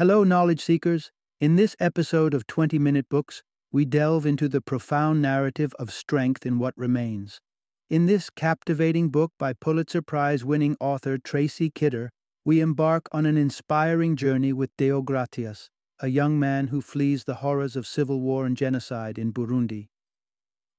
Hello, 0.00 0.24
knowledge 0.24 0.62
seekers. 0.62 1.12
In 1.42 1.56
this 1.56 1.76
episode 1.78 2.32
of 2.32 2.46
20 2.46 2.78
Minute 2.78 3.06
Books, 3.10 3.42
we 3.70 3.84
delve 3.84 4.24
into 4.24 4.48
the 4.48 4.62
profound 4.62 5.20
narrative 5.20 5.74
of 5.78 5.92
strength 5.92 6.46
in 6.46 6.58
what 6.58 6.72
remains. 6.74 7.42
In 7.90 8.06
this 8.06 8.30
captivating 8.30 9.10
book 9.10 9.32
by 9.38 9.52
Pulitzer 9.52 10.00
Prize 10.00 10.42
winning 10.42 10.74
author 10.80 11.18
Tracy 11.18 11.68
Kidder, 11.68 12.08
we 12.46 12.62
embark 12.62 13.10
on 13.12 13.26
an 13.26 13.36
inspiring 13.36 14.16
journey 14.16 14.54
with 14.54 14.74
Deo 14.78 15.02
Gratias, 15.02 15.68
a 15.98 16.08
young 16.08 16.38
man 16.38 16.68
who 16.68 16.80
flees 16.80 17.24
the 17.24 17.44
horrors 17.44 17.76
of 17.76 17.86
civil 17.86 18.22
war 18.22 18.46
and 18.46 18.56
genocide 18.56 19.18
in 19.18 19.34
Burundi. 19.34 19.88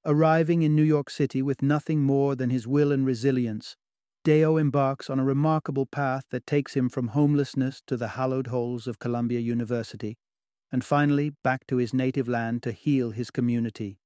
Arriving 0.03 0.63
in 0.63 0.75
New 0.75 0.81
York 0.81 1.11
City 1.11 1.43
with 1.43 1.61
nothing 1.61 2.01
more 2.01 2.35
than 2.35 2.49
his 2.49 2.67
will 2.67 2.91
and 2.91 3.05
resilience, 3.05 3.77
Deo 4.23 4.57
embarks 4.57 5.09
on 5.09 5.19
a 5.19 5.23
remarkable 5.23 5.87
path 5.87 6.25
that 6.29 6.45
takes 6.45 6.75
him 6.75 6.89
from 6.89 7.09
homelessness 7.09 7.81
to 7.87 7.97
the 7.97 8.09
hallowed 8.09 8.47
halls 8.47 8.85
of 8.85 8.99
Columbia 8.99 9.39
University, 9.39 10.17
and 10.71 10.85
finally 10.85 11.31
back 11.43 11.65
to 11.67 11.77
his 11.77 11.93
native 11.93 12.27
land 12.27 12.61
to 12.63 12.71
heal 12.71 13.11
his 13.11 13.31
community. 13.31 13.97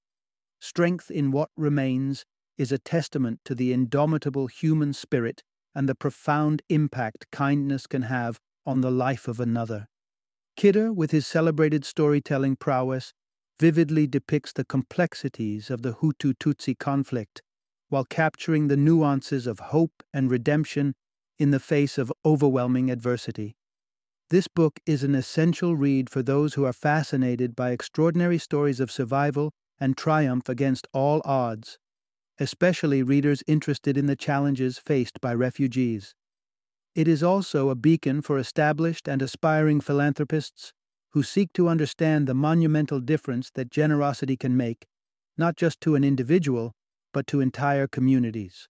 Strength 0.61 1.11
in 1.11 1.31
what 1.31 1.49
remains 1.57 2.25
is 2.57 2.71
a 2.71 2.77
testament 2.77 3.41
to 3.43 3.53
the 3.53 3.73
indomitable 3.73 4.47
human 4.47 4.93
spirit 4.93 5.43
and 5.75 5.89
the 5.89 5.95
profound 5.95 6.61
impact 6.69 7.29
kindness 7.31 7.85
can 7.85 8.03
have 8.03 8.39
on 8.65 8.79
the 8.79 8.91
life 8.91 9.27
of 9.27 9.41
another. 9.41 9.87
Kidder, 10.55 10.93
with 10.93 11.11
his 11.11 11.27
celebrated 11.27 11.83
storytelling 11.83 12.55
prowess, 12.55 13.13
vividly 13.59 14.07
depicts 14.07 14.53
the 14.53 14.63
complexities 14.63 15.69
of 15.69 15.81
the 15.81 15.95
Hutu 15.95 16.33
Tutsi 16.33 16.77
conflict 16.79 17.41
while 17.89 18.05
capturing 18.05 18.67
the 18.67 18.77
nuances 18.77 19.47
of 19.47 19.59
hope 19.59 20.03
and 20.13 20.29
redemption 20.29 20.95
in 21.37 21.51
the 21.51 21.59
face 21.59 21.97
of 21.97 22.11
overwhelming 22.25 22.89
adversity. 22.89 23.55
This 24.29 24.47
book 24.47 24.79
is 24.85 25.03
an 25.03 25.13
essential 25.13 25.75
read 25.75 26.09
for 26.09 26.23
those 26.23 26.55
who 26.55 26.65
are 26.65 26.73
fascinated 26.73 27.55
by 27.55 27.71
extraordinary 27.71 28.39
stories 28.39 28.79
of 28.79 28.91
survival 28.91 29.53
and 29.79 29.95
triumph 29.95 30.49
against 30.49 30.87
all 30.93 31.21
odds, 31.25 31.77
especially 32.39 33.03
readers 33.03 33.43
interested 33.47 33.97
in 33.97 34.07
the 34.07 34.15
challenges 34.15 34.79
faced 34.79 35.21
by 35.21 35.33
refugees. 35.33 36.15
It 36.95 37.07
is 37.07 37.21
also 37.21 37.69
a 37.69 37.75
beacon 37.75 38.21
for 38.21 38.37
established 38.37 39.07
and 39.07 39.21
aspiring 39.21 39.81
philanthropists 39.81 40.73
who 41.11 41.23
seek 41.23 41.53
to 41.53 41.67
understand 41.67 42.25
the 42.25 42.33
monumental 42.33 42.99
difference 42.99 43.51
that 43.51 43.69
generosity 43.69 44.37
can 44.37 44.57
make, 44.57 44.85
not 45.37 45.55
just 45.55 45.79
to 45.81 45.95
an 45.95 46.03
individual, 46.03 46.73
but 47.15 47.27
to 47.27 47.39
entire 47.39 47.87
communities. 47.87 48.67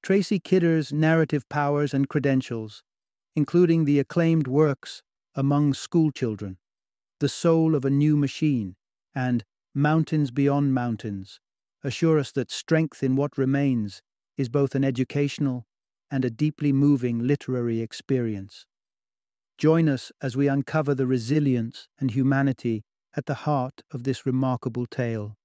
Tracy 0.00 0.38
Kidder's 0.38 0.92
narrative 0.92 1.48
powers 1.48 1.92
and 1.92 2.08
credentials, 2.08 2.84
including 3.34 3.84
the 3.84 3.98
acclaimed 3.98 4.46
works 4.46 5.02
Among 5.34 5.74
Schoolchildren, 5.74 6.58
The 7.18 7.28
Soul 7.28 7.74
of 7.74 7.84
a 7.84 7.90
New 7.90 8.16
Machine, 8.16 8.76
and 9.12 9.42
Mountains 9.74 10.30
Beyond 10.30 10.72
Mountains, 10.72 11.40
assure 11.82 12.16
us 12.16 12.30
that 12.30 12.52
strength 12.52 13.02
in 13.02 13.16
what 13.16 13.36
remains 13.36 14.02
is 14.36 14.48
both 14.48 14.76
an 14.76 14.84
educational 14.84 15.66
and 16.12 16.24
a 16.24 16.30
deeply 16.30 16.72
moving 16.72 17.26
literary 17.26 17.80
experience. 17.80 18.66
Join 19.58 19.88
us 19.88 20.12
as 20.22 20.36
we 20.36 20.46
uncover 20.46 20.94
the 20.94 21.08
resilience 21.08 21.88
and 21.98 22.12
humanity 22.12 22.84
at 23.16 23.26
the 23.26 23.42
heart 23.46 23.82
of 23.90 24.04
this 24.04 24.24
remarkable 24.24 24.86
tale. 24.86 25.36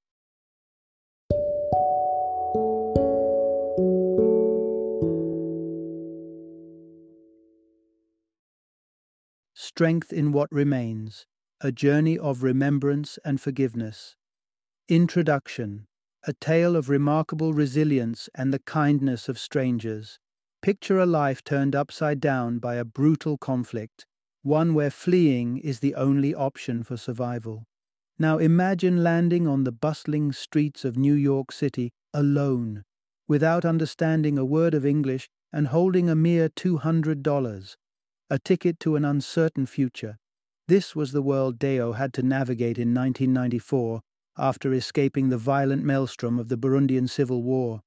Strength 9.77 10.13
in 10.13 10.31
What 10.31 10.49
Remains 10.53 11.25
A 11.59 11.69
Journey 11.69 12.17
of 12.17 12.43
Remembrance 12.43 13.19
and 13.25 13.41
Forgiveness. 13.41 14.15
Introduction 14.87 15.85
A 16.23 16.31
Tale 16.31 16.77
of 16.77 16.87
Remarkable 16.87 17.51
Resilience 17.51 18.29
and 18.33 18.53
the 18.53 18.59
Kindness 18.59 19.27
of 19.27 19.37
Strangers. 19.37 20.17
Picture 20.61 20.97
a 20.97 21.05
life 21.05 21.43
turned 21.43 21.75
upside 21.75 22.21
down 22.21 22.57
by 22.57 22.75
a 22.75 22.85
brutal 22.85 23.37
conflict, 23.37 24.05
one 24.43 24.73
where 24.73 24.89
fleeing 24.89 25.57
is 25.57 25.81
the 25.81 25.95
only 25.95 26.33
option 26.33 26.81
for 26.81 26.95
survival. 26.95 27.65
Now 28.17 28.37
imagine 28.37 29.03
landing 29.03 29.45
on 29.45 29.65
the 29.65 29.73
bustling 29.73 30.31
streets 30.31 30.85
of 30.85 30.95
New 30.95 31.15
York 31.15 31.51
City 31.51 31.91
alone, 32.13 32.85
without 33.27 33.65
understanding 33.65 34.37
a 34.37 34.45
word 34.45 34.73
of 34.73 34.85
English 34.85 35.27
and 35.51 35.67
holding 35.67 36.09
a 36.09 36.15
mere 36.15 36.47
$200 36.47 37.75
a 38.29 38.39
ticket 38.39 38.79
to 38.79 38.95
an 38.95 39.05
uncertain 39.05 39.67
future. 39.67 40.17
This 40.67 40.95
was 40.95 41.11
the 41.11 41.21
world 41.21 41.59
Deo 41.59 41.91
had 41.91 42.11
to 42.13 42.23
navigate 42.23 42.79
in 42.79 42.93
1994 42.93 44.01
after 44.37 44.73
escaping 44.73 45.29
the 45.29 45.37
violent 45.37 45.83
maelstrom 45.83 46.39
of 46.39 46.49
the 46.49 46.57
Burundian 46.57 47.07
Civil 47.07 47.43
War. 47.43 47.81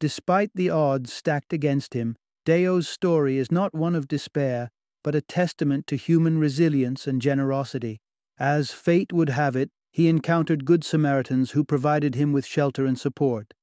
Despite 0.00 0.50
the 0.54 0.70
odds 0.70 1.12
stacked 1.12 1.52
against 1.52 1.94
him, 1.94 2.16
Deo's 2.44 2.88
story 2.88 3.38
is 3.38 3.52
not 3.52 3.74
one 3.74 3.94
of 3.94 4.08
despair, 4.08 4.70
but 5.04 5.14
a 5.14 5.20
testament 5.20 5.86
to 5.86 5.96
human 5.96 6.38
resilience 6.38 7.06
and 7.06 7.22
generosity. 7.22 7.98
As 8.38 8.72
fate 8.72 9.12
would 9.12 9.30
have 9.30 9.54
it, 9.54 9.70
he 9.92 10.08
encountered 10.08 10.64
good 10.64 10.82
Samaritans 10.82 11.52
who 11.52 11.64
provided 11.64 12.16
him 12.16 12.32
with 12.32 12.44
shelter 12.44 12.86
and 12.86 12.98
support. 12.98 13.54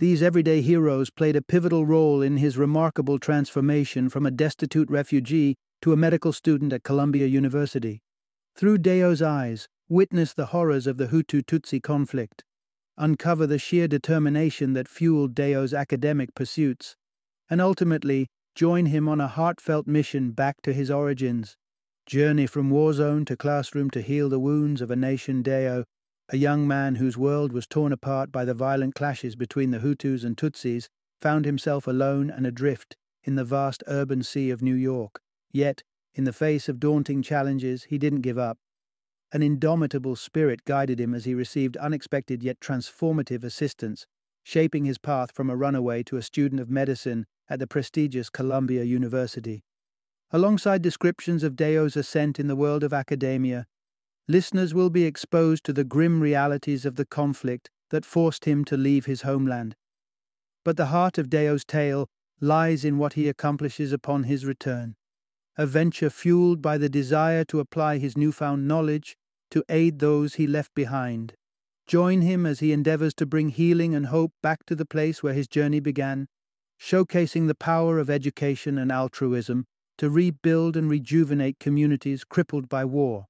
These 0.00 0.22
everyday 0.22 0.60
heroes 0.60 1.10
played 1.10 1.36
a 1.36 1.42
pivotal 1.42 1.86
role 1.86 2.20
in 2.20 2.36
his 2.36 2.58
remarkable 2.58 3.18
transformation 3.18 4.08
from 4.08 4.26
a 4.26 4.30
destitute 4.30 4.90
refugee 4.90 5.56
to 5.82 5.92
a 5.92 5.96
medical 5.96 6.32
student 6.32 6.72
at 6.72 6.82
Columbia 6.82 7.26
University. 7.26 8.00
Through 8.56 8.78
Deo's 8.78 9.22
eyes, 9.22 9.68
witness 9.88 10.34
the 10.34 10.46
horrors 10.46 10.86
of 10.86 10.96
the 10.96 11.06
Hutu 11.06 11.42
Tutsi 11.42 11.82
conflict, 11.82 12.44
uncover 12.96 13.46
the 13.46 13.58
sheer 13.58 13.86
determination 13.86 14.72
that 14.72 14.88
fueled 14.88 15.34
Deo's 15.34 15.72
academic 15.72 16.34
pursuits, 16.34 16.96
and 17.48 17.60
ultimately 17.60 18.26
join 18.54 18.86
him 18.86 19.08
on 19.08 19.20
a 19.20 19.28
heartfelt 19.28 19.86
mission 19.86 20.32
back 20.32 20.60
to 20.62 20.72
his 20.72 20.90
origins. 20.90 21.56
Journey 22.06 22.46
from 22.46 22.70
war 22.70 22.92
zone 22.92 23.24
to 23.26 23.36
classroom 23.36 23.90
to 23.90 24.02
heal 24.02 24.28
the 24.28 24.40
wounds 24.40 24.80
of 24.80 24.90
a 24.90 24.96
nation 24.96 25.42
Deo, 25.42 25.84
a 26.30 26.36
young 26.36 26.66
man 26.66 26.96
whose 26.96 27.16
world 27.16 27.52
was 27.52 27.66
torn 27.66 27.92
apart 27.92 28.32
by 28.32 28.44
the 28.44 28.54
violent 28.54 28.94
clashes 28.94 29.36
between 29.36 29.70
the 29.70 29.78
Hutus 29.78 30.24
and 30.24 30.36
Tutsis, 30.36 30.88
found 31.20 31.44
himself 31.44 31.86
alone 31.86 32.30
and 32.30 32.46
adrift 32.46 32.96
in 33.24 33.36
the 33.36 33.44
vast 33.44 33.82
urban 33.86 34.22
sea 34.22 34.50
of 34.50 34.60
New 34.60 34.74
York. 34.74 35.20
Yet, 35.52 35.82
in 36.14 36.24
the 36.24 36.32
face 36.32 36.68
of 36.68 36.80
daunting 36.80 37.22
challenges, 37.22 37.84
he 37.84 37.98
didn't 37.98 38.22
give 38.22 38.38
up. 38.38 38.58
An 39.32 39.42
indomitable 39.42 40.16
spirit 40.16 40.64
guided 40.64 41.00
him 41.00 41.14
as 41.14 41.24
he 41.24 41.34
received 41.34 41.76
unexpected 41.76 42.42
yet 42.42 42.60
transformative 42.60 43.44
assistance, 43.44 44.06
shaping 44.42 44.84
his 44.84 44.98
path 44.98 45.30
from 45.32 45.50
a 45.50 45.56
runaway 45.56 46.02
to 46.04 46.16
a 46.16 46.22
student 46.22 46.60
of 46.60 46.70
medicine 46.70 47.26
at 47.48 47.58
the 47.58 47.66
prestigious 47.66 48.30
Columbia 48.30 48.84
University. 48.84 49.62
Alongside 50.30 50.82
descriptions 50.82 51.42
of 51.42 51.56
Deo's 51.56 51.96
ascent 51.96 52.38
in 52.38 52.48
the 52.48 52.56
world 52.56 52.82
of 52.82 52.92
academia, 52.92 53.66
listeners 54.26 54.74
will 54.74 54.90
be 54.90 55.04
exposed 55.04 55.64
to 55.64 55.72
the 55.72 55.84
grim 55.84 56.20
realities 56.20 56.84
of 56.84 56.96
the 56.96 57.06
conflict 57.06 57.70
that 57.90 58.04
forced 58.04 58.44
him 58.44 58.64
to 58.66 58.76
leave 58.76 59.06
his 59.06 59.22
homeland. 59.22 59.74
But 60.64 60.76
the 60.76 60.86
heart 60.86 61.16
of 61.16 61.30
Deo's 61.30 61.64
tale 61.64 62.08
lies 62.40 62.84
in 62.84 62.98
what 62.98 63.14
he 63.14 63.28
accomplishes 63.28 63.92
upon 63.92 64.24
his 64.24 64.44
return 64.44 64.96
a 65.58 65.66
venture 65.66 66.08
fueled 66.08 66.62
by 66.62 66.78
the 66.78 66.88
desire 66.88 67.44
to 67.44 67.58
apply 67.58 67.98
his 67.98 68.16
newfound 68.16 68.68
knowledge 68.68 69.16
to 69.50 69.64
aid 69.68 69.98
those 69.98 70.36
he 70.36 70.46
left 70.46 70.72
behind. 70.72 71.34
Join 71.88 72.20
him 72.20 72.46
as 72.46 72.60
he 72.60 72.72
endeavors 72.72 73.12
to 73.14 73.26
bring 73.26 73.48
healing 73.48 73.92
and 73.92 74.06
hope 74.06 74.32
back 74.40 74.64
to 74.66 74.76
the 74.76 74.86
place 74.86 75.20
where 75.20 75.34
his 75.34 75.48
journey 75.48 75.80
began, 75.80 76.28
showcasing 76.80 77.48
the 77.48 77.56
power 77.56 77.98
of 77.98 78.08
education 78.08 78.78
and 78.78 78.92
altruism 78.92 79.66
to 79.96 80.08
rebuild 80.08 80.76
and 80.76 80.88
rejuvenate 80.88 81.58
communities 81.58 82.22
crippled 82.22 82.68
by 82.68 82.84
war. 82.84 83.26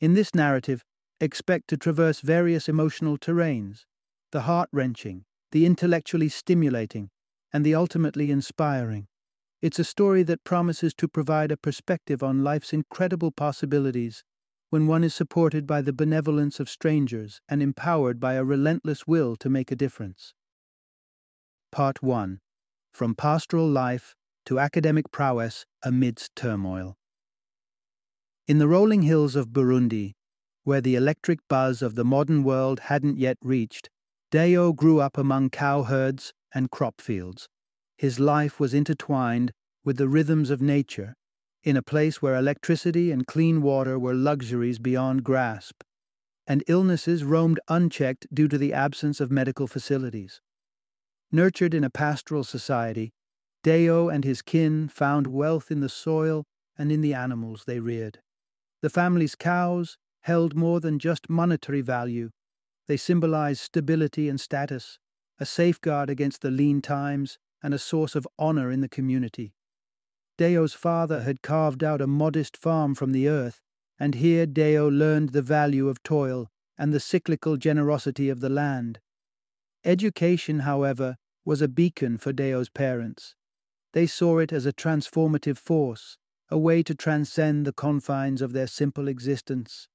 In 0.00 0.14
this 0.14 0.34
narrative, 0.34 0.82
expect 1.20 1.68
to 1.68 1.76
traverse 1.76 2.20
various 2.20 2.68
emotional 2.68 3.18
terrains 3.18 3.84
the 4.30 4.42
heart 4.42 4.68
wrenching, 4.72 5.24
the 5.52 5.66
intellectually 5.66 6.28
stimulating, 6.28 7.10
and 7.52 7.64
the 7.64 7.74
ultimately 7.74 8.30
inspiring. 8.30 9.06
It's 9.60 9.80
a 9.80 9.84
story 9.84 10.22
that 10.22 10.44
promises 10.44 10.94
to 10.94 11.08
provide 11.08 11.50
a 11.50 11.56
perspective 11.56 12.22
on 12.22 12.44
life's 12.44 12.72
incredible 12.72 13.32
possibilities 13.32 14.22
when 14.70 14.86
one 14.86 15.02
is 15.02 15.14
supported 15.14 15.66
by 15.66 15.82
the 15.82 15.92
benevolence 15.92 16.60
of 16.60 16.68
strangers 16.68 17.40
and 17.48 17.60
empowered 17.60 18.20
by 18.20 18.34
a 18.34 18.44
relentless 18.44 19.06
will 19.06 19.34
to 19.36 19.48
make 19.48 19.72
a 19.72 19.76
difference. 19.76 20.32
Part 21.72 22.04
1 22.04 22.38
From 22.92 23.16
Pastoral 23.16 23.68
Life 23.68 24.14
to 24.46 24.60
Academic 24.60 25.10
Prowess 25.10 25.66
Amidst 25.82 26.36
Turmoil. 26.36 26.96
In 28.46 28.58
the 28.58 28.68
rolling 28.68 29.02
hills 29.02 29.34
of 29.34 29.48
Burundi, 29.48 30.12
where 30.62 30.80
the 30.80 30.94
electric 30.94 31.40
buzz 31.48 31.82
of 31.82 31.96
the 31.96 32.04
modern 32.04 32.44
world 32.44 32.80
hadn't 32.80 33.18
yet 33.18 33.38
reached, 33.42 33.90
Deo 34.30 34.72
grew 34.72 35.00
up 35.00 35.18
among 35.18 35.50
cowherds 35.50 36.32
and 36.54 36.70
crop 36.70 37.00
fields. 37.00 37.48
His 37.98 38.20
life 38.20 38.60
was 38.60 38.74
intertwined 38.74 39.52
with 39.84 39.96
the 39.96 40.08
rhythms 40.08 40.50
of 40.50 40.62
nature, 40.62 41.16
in 41.64 41.76
a 41.76 41.82
place 41.82 42.22
where 42.22 42.36
electricity 42.36 43.10
and 43.10 43.26
clean 43.26 43.60
water 43.60 43.98
were 43.98 44.14
luxuries 44.14 44.78
beyond 44.78 45.24
grasp, 45.24 45.82
and 46.46 46.62
illnesses 46.68 47.24
roamed 47.24 47.58
unchecked 47.66 48.28
due 48.32 48.46
to 48.46 48.56
the 48.56 48.72
absence 48.72 49.20
of 49.20 49.32
medical 49.32 49.66
facilities. 49.66 50.40
Nurtured 51.32 51.74
in 51.74 51.82
a 51.82 51.90
pastoral 51.90 52.44
society, 52.44 53.10
Deo 53.64 54.08
and 54.08 54.24
his 54.24 54.42
kin 54.42 54.88
found 54.88 55.26
wealth 55.26 55.70
in 55.72 55.80
the 55.80 55.88
soil 55.88 56.44
and 56.78 56.92
in 56.92 57.00
the 57.00 57.14
animals 57.14 57.64
they 57.66 57.80
reared. 57.80 58.20
The 58.80 58.90
family's 58.90 59.34
cows 59.34 59.98
held 60.20 60.54
more 60.54 60.78
than 60.78 61.00
just 61.00 61.28
monetary 61.28 61.80
value. 61.80 62.30
They 62.86 62.96
symbolized 62.96 63.60
stability 63.60 64.28
and 64.28 64.40
status, 64.40 65.00
a 65.40 65.44
safeguard 65.44 66.08
against 66.08 66.42
the 66.42 66.52
lean 66.52 66.80
times, 66.80 67.38
and 67.62 67.74
a 67.74 67.78
source 67.78 68.14
of 68.14 68.26
honor 68.38 68.70
in 68.70 68.80
the 68.80 68.88
community. 68.88 69.52
Deo's 70.36 70.74
father 70.74 71.22
had 71.22 71.42
carved 71.42 71.82
out 71.82 72.00
a 72.00 72.06
modest 72.06 72.56
farm 72.56 72.94
from 72.94 73.12
the 73.12 73.28
earth, 73.28 73.60
and 73.98 74.14
here 74.14 74.46
Deo 74.46 74.88
learned 74.88 75.30
the 75.30 75.42
value 75.42 75.88
of 75.88 76.02
toil 76.02 76.48
and 76.78 76.92
the 76.92 77.00
cyclical 77.00 77.56
generosity 77.56 78.28
of 78.28 78.40
the 78.40 78.48
land. 78.48 79.00
Education, 79.84 80.60
however, 80.60 81.16
was 81.44 81.60
a 81.60 81.68
beacon 81.68 82.18
for 82.18 82.32
Deo's 82.32 82.68
parents. 82.68 83.34
They 83.92 84.06
saw 84.06 84.38
it 84.38 84.52
as 84.52 84.66
a 84.66 84.72
transformative 84.72 85.58
force, 85.58 86.18
a 86.50 86.58
way 86.58 86.82
to 86.82 86.94
transcend 86.94 87.66
the 87.66 87.72
confines 87.72 88.40
of 88.40 88.52
their 88.52 88.66
simple 88.66 89.08
existence. 89.08 89.88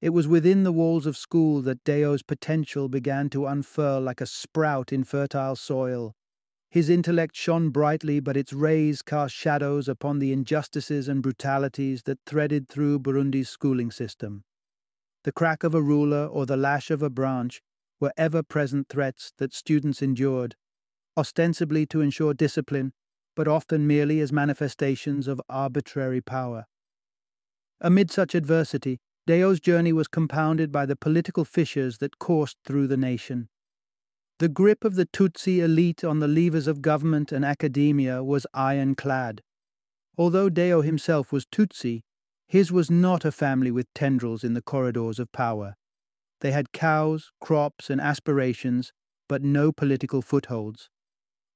It 0.00 0.10
was 0.10 0.28
within 0.28 0.62
the 0.62 0.72
walls 0.72 1.06
of 1.06 1.16
school 1.16 1.60
that 1.62 1.84
Deo's 1.84 2.22
potential 2.22 2.88
began 2.88 3.28
to 3.30 3.46
unfurl 3.46 4.00
like 4.00 4.20
a 4.20 4.26
sprout 4.26 4.92
in 4.92 5.04
fertile 5.04 5.56
soil, 5.56 6.14
his 6.74 6.90
intellect 6.90 7.36
shone 7.36 7.70
brightly, 7.70 8.18
but 8.18 8.36
its 8.36 8.52
rays 8.52 9.00
cast 9.00 9.32
shadows 9.32 9.86
upon 9.86 10.18
the 10.18 10.32
injustices 10.32 11.06
and 11.06 11.22
brutalities 11.22 12.02
that 12.02 12.18
threaded 12.26 12.68
through 12.68 12.98
Burundi's 12.98 13.48
schooling 13.48 13.92
system. 13.92 14.42
The 15.22 15.30
crack 15.30 15.62
of 15.62 15.72
a 15.72 15.80
ruler 15.80 16.26
or 16.26 16.46
the 16.46 16.56
lash 16.56 16.90
of 16.90 17.00
a 17.00 17.08
branch 17.08 17.62
were 18.00 18.12
ever 18.16 18.42
present 18.42 18.88
threats 18.88 19.32
that 19.38 19.54
students 19.54 20.02
endured, 20.02 20.56
ostensibly 21.16 21.86
to 21.86 22.00
ensure 22.00 22.34
discipline, 22.34 22.92
but 23.36 23.46
often 23.46 23.86
merely 23.86 24.18
as 24.18 24.32
manifestations 24.32 25.28
of 25.28 25.40
arbitrary 25.48 26.20
power. 26.20 26.66
Amid 27.80 28.10
such 28.10 28.34
adversity, 28.34 28.98
Deo's 29.28 29.60
journey 29.60 29.92
was 29.92 30.08
compounded 30.08 30.72
by 30.72 30.86
the 30.86 30.96
political 30.96 31.44
fissures 31.44 31.98
that 31.98 32.18
coursed 32.18 32.56
through 32.64 32.88
the 32.88 32.96
nation. 32.96 33.48
The 34.40 34.48
grip 34.48 34.84
of 34.84 34.96
the 34.96 35.06
Tutsi 35.06 35.60
elite 35.60 36.02
on 36.02 36.18
the 36.18 36.26
levers 36.26 36.66
of 36.66 36.82
government 36.82 37.30
and 37.30 37.44
academia 37.44 38.22
was 38.24 38.46
ironclad. 38.52 39.42
Although 40.18 40.48
Deo 40.48 40.82
himself 40.82 41.30
was 41.30 41.46
Tutsi, 41.46 42.02
his 42.48 42.72
was 42.72 42.90
not 42.90 43.24
a 43.24 43.30
family 43.30 43.70
with 43.70 43.92
tendrils 43.94 44.42
in 44.42 44.54
the 44.54 44.62
corridors 44.62 45.20
of 45.20 45.30
power. 45.30 45.76
They 46.40 46.50
had 46.50 46.72
cows, 46.72 47.30
crops, 47.40 47.88
and 47.88 48.00
aspirations, 48.00 48.92
but 49.28 49.42
no 49.42 49.70
political 49.70 50.20
footholds. 50.20 50.90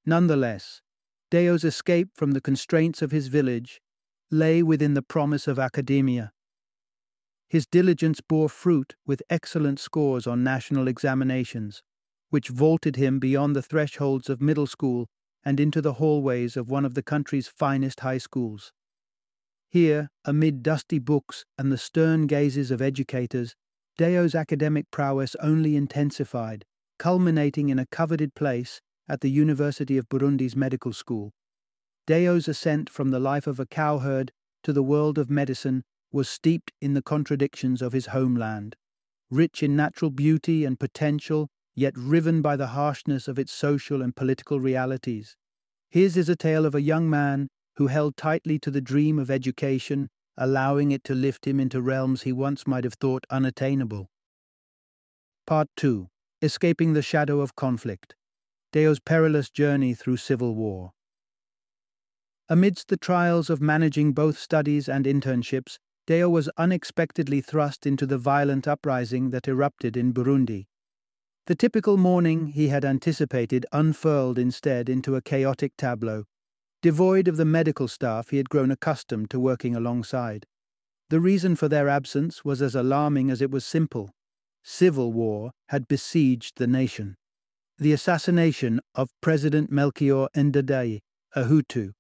Nonetheless, 0.07 0.81
Deo's 1.31 1.65
escape 1.65 2.11
from 2.15 2.31
the 2.31 2.41
constraints 2.41 3.03
of 3.03 3.11
his 3.11 3.27
village 3.27 3.81
lay 4.31 4.63
within 4.63 4.95
the 4.95 5.03
promise 5.03 5.49
of 5.49 5.59
academia. 5.59 6.33
His 7.49 7.67
diligence 7.67 8.21
bore 8.21 8.49
fruit 8.49 8.95
with 9.05 9.23
excellent 9.29 9.81
scores 9.81 10.27
on 10.27 10.45
national 10.45 10.87
examinations 10.87 11.83
which 12.31 12.49
vaulted 12.49 12.97
him 12.97 13.19
beyond 13.19 13.57
the 13.57 13.63
thresholds 13.63 14.29
of 14.29 14.41
middle 14.41 14.67
school 14.67 15.07
and 15.45 15.59
into 15.59 15.81
the 15.81 15.95
hallways 15.95 16.57
of 16.57 16.71
one 16.71 16.85
of 16.85 16.95
the 16.95 17.03
country's 17.03 17.49
finest 17.49 18.01
high 18.01 18.19
schools. 18.19 18.73
Here, 19.71 20.09
amid 20.25 20.63
dusty 20.63 20.99
books 20.99 21.45
and 21.57 21.71
the 21.71 21.79
stern 21.79 22.27
gazes 22.27 22.71
of 22.71 22.83
educators, 22.83 23.55
Deo's 23.97 24.35
academic 24.35 24.91
prowess 24.91 25.35
only 25.41 25.77
intensified, 25.77 26.65
culminating 26.99 27.69
in 27.69 27.79
a 27.79 27.87
coveted 27.87 28.35
place 28.35 28.81
at 29.09 29.21
the 29.21 29.31
University 29.31 29.99
of 29.99 30.09
Burundi's 30.09 30.57
medical 30.57 30.93
school. 30.93 31.33
Deo's 32.07 32.49
ascent 32.49 32.89
from 32.89 33.11
the 33.11 33.21
life 33.21 33.47
of 33.47 33.61
a 33.61 33.67
cowherd 33.67 34.33
to 34.63 34.73
the 34.73 34.83
world 34.83 35.19
of 35.19 35.31
medicine 35.31 35.83
was 36.13 36.29
steeped 36.29 36.73
in 36.81 36.95
the 36.95 37.03
contradictions 37.03 37.83
of 37.83 37.93
his 37.93 38.07
homeland. 38.07 38.77
Rich 39.31 39.63
in 39.63 39.77
natural 39.77 40.11
beauty 40.11 40.65
and 40.65 40.81
potential, 40.81 41.51
yet 41.79 41.97
riven 41.97 42.43
by 42.43 42.57
the 42.57 42.69
harshness 42.69 43.29
of 43.29 43.39
its 43.39 43.53
social 43.53 44.03
and 44.03 44.17
political 44.17 44.59
realities. 44.59 45.37
His 45.89 46.17
is 46.17 46.29
a 46.29 46.35
tale 46.35 46.67
of 46.67 46.75
a 46.75 46.83
young 46.83 47.09
man 47.09 47.49
who 47.77 47.87
held 47.87 48.17
tightly 48.17 48.59
to 48.59 48.71
the 48.73 48.81
dream 48.81 49.17
of 49.17 49.31
education, 49.31 50.11
allowing 50.37 50.91
it 50.91 51.05
to 51.05 51.15
lift 51.15 51.47
him 51.47 51.61
into 51.61 51.81
realms 51.81 52.23
he 52.23 52.33
once 52.33 52.67
might 52.67 52.83
have 52.83 52.95
thought 52.95 53.25
unattainable. 53.31 54.11
Part 55.47 55.69
2 55.77 56.09
Escaping 56.43 56.95
the 56.95 57.03
Shadow 57.03 57.41
of 57.41 57.55
Conflict 57.55 58.17
Deo's 58.73 58.99
Perilous 58.99 59.49
Journey 59.49 59.95
Through 59.95 60.17
Civil 60.17 60.57
War. 60.57 60.91
Amidst 62.49 62.89
the 62.89 62.97
trials 62.97 63.49
of 63.49 63.61
managing 63.61 64.13
both 64.13 64.37
studies 64.37 64.89
and 64.89 65.07
internships, 65.07 65.79
Deo 66.09 66.29
was 66.29 66.49
unexpectedly 66.57 67.41
thrust 67.41 67.87
into 67.87 68.05
the 68.05 68.19
violent 68.19 68.67
uprising 68.67 69.31
that 69.31 69.47
erupted 69.47 69.97
in 69.97 70.13
Burundi. 70.13 70.67
The 71.49 71.55
typical 71.55 71.97
morning 71.97 72.49
he 72.49 72.69
had 72.69 72.85
anticipated 72.85 73.65
unfurled 73.73 74.39
instead 74.39 74.91
into 74.91 75.17
a 75.17 75.23
chaotic 75.23 75.73
tableau, 75.79 76.25
devoid 76.83 77.27
of 77.27 77.39
the 77.39 77.47
medical 77.47 77.89
staff 77.89 78.29
he 78.29 78.37
had 78.37 78.51
grown 78.51 78.71
accustomed 78.71 79.31
to 79.31 79.41
working 79.41 79.75
alongside. 79.75 80.45
The 81.09 81.21
reason 81.21 81.57
for 81.57 81.67
their 81.67 81.89
absence 81.89 82.45
was 82.45 82.61
as 82.61 82.75
alarming 82.75 83.31
as 83.31 83.41
it 83.41 83.51
was 83.51 83.65
simple. 83.65 84.11
Civil 84.63 85.11
war 85.11 85.53
had 85.69 85.89
besieged 85.89 86.59
the 86.59 86.67
nation. 86.67 87.17
The 87.79 87.95
assassination 87.95 88.81
of 88.95 89.09
President 89.23 89.73
Melchior 89.73 90.29
Ndadaye, 90.37 91.01
a 91.35 91.45
Hutu, 91.45 91.93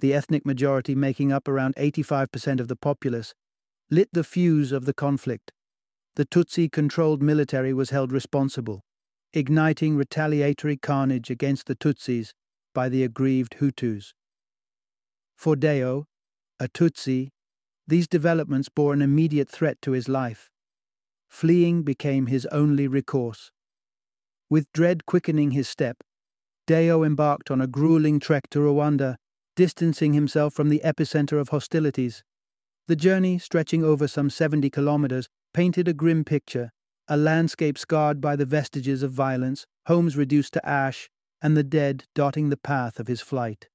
the 0.00 0.12
ethnic 0.12 0.44
majority 0.44 0.96
making 0.96 1.30
up 1.30 1.46
around 1.46 1.76
85% 1.76 2.58
of 2.58 2.66
the 2.66 2.74
populace, 2.74 3.34
lit 3.88 4.08
the 4.12 4.24
fuse 4.24 4.72
of 4.72 4.84
the 4.84 4.94
conflict 4.94 5.52
the 6.16 6.24
Tutsi 6.26 6.70
controlled 6.70 7.22
military 7.22 7.72
was 7.72 7.90
held 7.90 8.12
responsible, 8.12 8.82
igniting 9.32 9.96
retaliatory 9.96 10.76
carnage 10.76 11.30
against 11.30 11.66
the 11.66 11.76
Tutsis 11.76 12.32
by 12.74 12.88
the 12.88 13.04
aggrieved 13.04 13.56
Hutus. 13.60 14.12
For 15.36 15.56
Deo, 15.56 16.06
a 16.58 16.68
Tutsi, 16.68 17.30
these 17.86 18.06
developments 18.06 18.68
bore 18.68 18.92
an 18.92 19.02
immediate 19.02 19.48
threat 19.48 19.80
to 19.82 19.92
his 19.92 20.08
life. 20.08 20.50
Fleeing 21.28 21.82
became 21.82 22.26
his 22.26 22.46
only 22.46 22.86
recourse. 22.86 23.50
With 24.48 24.72
dread 24.72 25.06
quickening 25.06 25.52
his 25.52 25.68
step, 25.68 25.98
Deo 26.66 27.02
embarked 27.02 27.50
on 27.50 27.60
a 27.60 27.66
grueling 27.66 28.20
trek 28.20 28.48
to 28.50 28.58
Rwanda, 28.58 29.16
distancing 29.56 30.12
himself 30.12 30.54
from 30.54 30.68
the 30.68 30.80
epicenter 30.84 31.40
of 31.40 31.48
hostilities. 31.48 32.22
The 32.86 32.96
journey, 32.96 33.38
stretching 33.38 33.84
over 33.84 34.06
some 34.06 34.30
70 34.30 34.70
kilometers, 34.70 35.28
painted 35.52 35.88
a 35.88 35.92
grim 35.92 36.24
picture 36.24 36.70
a 37.10 37.16
landscape 37.16 37.76
scarred 37.76 38.20
by 38.20 38.36
the 38.36 38.46
vestiges 38.46 39.02
of 39.02 39.10
violence, 39.10 39.66
homes 39.86 40.16
reduced 40.16 40.52
to 40.52 40.64
ash, 40.64 41.10
and 41.42 41.56
the 41.56 41.64
dead 41.64 42.04
dotting 42.14 42.50
the 42.50 42.56
path 42.56 43.00
of 43.00 43.08
his 43.08 43.20
flight. 43.20 43.68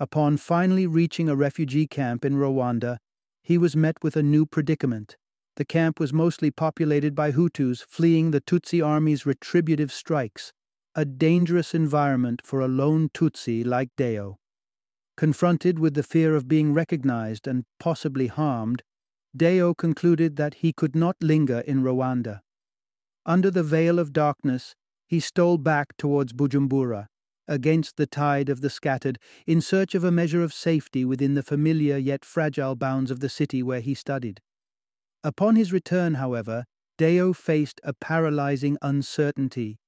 Upon 0.00 0.36
finally 0.36 0.84
reaching 0.84 1.28
a 1.28 1.36
refugee 1.36 1.86
camp 1.86 2.24
in 2.24 2.34
Rwanda, 2.34 2.98
he 3.40 3.56
was 3.56 3.76
met 3.76 4.02
with 4.02 4.16
a 4.16 4.22
new 4.22 4.46
predicament. 4.46 5.16
The 5.54 5.64
camp 5.64 6.00
was 6.00 6.12
mostly 6.12 6.50
populated 6.50 7.14
by 7.14 7.30
Hutus 7.30 7.82
fleeing 7.88 8.32
the 8.32 8.40
Tutsi 8.40 8.84
army's 8.84 9.24
retributive 9.24 9.92
strikes, 9.92 10.52
a 10.96 11.04
dangerous 11.04 11.72
environment 11.72 12.42
for 12.44 12.60
a 12.60 12.68
lone 12.68 13.10
Tutsi 13.14 13.64
like 13.64 13.90
Deo. 13.96 14.38
Confronted 15.16 15.78
with 15.78 15.94
the 15.94 16.02
fear 16.02 16.34
of 16.34 16.48
being 16.48 16.74
recognized 16.74 17.46
and 17.46 17.64
possibly 17.78 18.26
harmed, 18.26 18.82
Deo 19.36 19.74
concluded 19.74 20.36
that 20.36 20.54
he 20.54 20.72
could 20.72 20.96
not 20.96 21.16
linger 21.20 21.60
in 21.60 21.82
Rwanda. 21.82 22.40
Under 23.26 23.50
the 23.50 23.62
veil 23.62 23.98
of 23.98 24.12
darkness, 24.12 24.74
he 25.06 25.20
stole 25.20 25.58
back 25.58 25.96
towards 25.96 26.32
Bujumbura, 26.32 27.08
against 27.46 27.96
the 27.96 28.06
tide 28.06 28.48
of 28.48 28.60
the 28.60 28.70
scattered, 28.70 29.18
in 29.46 29.60
search 29.60 29.94
of 29.94 30.04
a 30.04 30.10
measure 30.10 30.42
of 30.42 30.52
safety 30.52 31.04
within 31.04 31.34
the 31.34 31.42
familiar 31.42 31.96
yet 31.96 32.24
fragile 32.24 32.74
bounds 32.74 33.10
of 33.10 33.20
the 33.20 33.28
city 33.28 33.62
where 33.62 33.80
he 33.80 33.94
studied. 33.94 34.40
Upon 35.22 35.56
his 35.56 35.72
return, 35.72 36.14
however, 36.14 36.64
Deo 36.98 37.32
faced 37.32 37.80
a 37.84 37.92
paralyzing 37.92 38.78
uncertainty, 38.80 39.78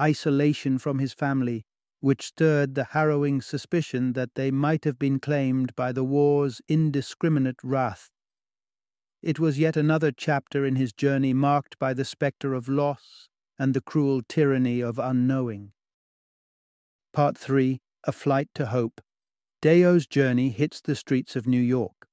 isolation 0.00 0.78
from 0.78 0.98
his 0.98 1.12
family, 1.12 1.64
which 2.00 2.26
stirred 2.26 2.74
the 2.74 2.84
harrowing 2.84 3.40
suspicion 3.40 4.12
that 4.12 4.34
they 4.34 4.50
might 4.50 4.84
have 4.84 4.98
been 4.98 5.18
claimed 5.18 5.74
by 5.74 5.92
the 5.92 6.04
war's 6.04 6.60
indiscriminate 6.68 7.56
wrath. 7.64 8.10
It 9.26 9.40
was 9.40 9.58
yet 9.58 9.76
another 9.76 10.12
chapter 10.12 10.64
in 10.64 10.76
his 10.76 10.92
journey 10.92 11.32
marked 11.32 11.80
by 11.80 11.94
the 11.94 12.04
spectre 12.04 12.54
of 12.54 12.68
loss 12.68 13.28
and 13.58 13.74
the 13.74 13.80
cruel 13.80 14.22
tyranny 14.28 14.80
of 14.80 15.00
unknowing. 15.00 15.72
Part 17.12 17.36
3 17.36 17.80
A 18.04 18.12
Flight 18.12 18.48
to 18.54 18.66
Hope 18.66 19.00
Deo's 19.60 20.06
journey 20.06 20.50
hits 20.50 20.80
the 20.80 20.94
streets 20.94 21.34
of 21.34 21.44
New 21.44 21.60
York. 21.60 22.06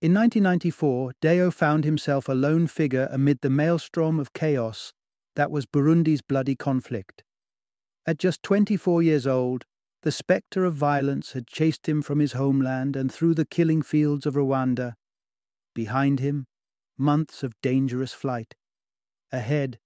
In 0.00 0.14
1994, 0.14 1.12
Deo 1.20 1.50
found 1.50 1.84
himself 1.84 2.30
a 2.30 2.32
lone 2.32 2.66
figure 2.66 3.06
amid 3.12 3.42
the 3.42 3.50
maelstrom 3.50 4.18
of 4.18 4.32
chaos 4.32 4.94
that 5.34 5.50
was 5.50 5.66
Burundi's 5.66 6.22
bloody 6.22 6.56
conflict. 6.56 7.24
At 8.06 8.16
just 8.16 8.42
24 8.42 9.02
years 9.02 9.26
old, 9.26 9.66
the 10.00 10.12
spectre 10.12 10.64
of 10.64 10.72
violence 10.72 11.32
had 11.32 11.46
chased 11.46 11.86
him 11.86 12.00
from 12.00 12.20
his 12.20 12.32
homeland 12.32 12.96
and 12.96 13.12
through 13.12 13.34
the 13.34 13.44
killing 13.44 13.82
fields 13.82 14.24
of 14.24 14.32
Rwanda. 14.32 14.94
Behind 15.76 16.20
him, 16.20 16.46
months 16.96 17.42
of 17.42 17.52
dangerous 17.60 18.14
flight. 18.14 18.54
Ahead, 19.30 19.78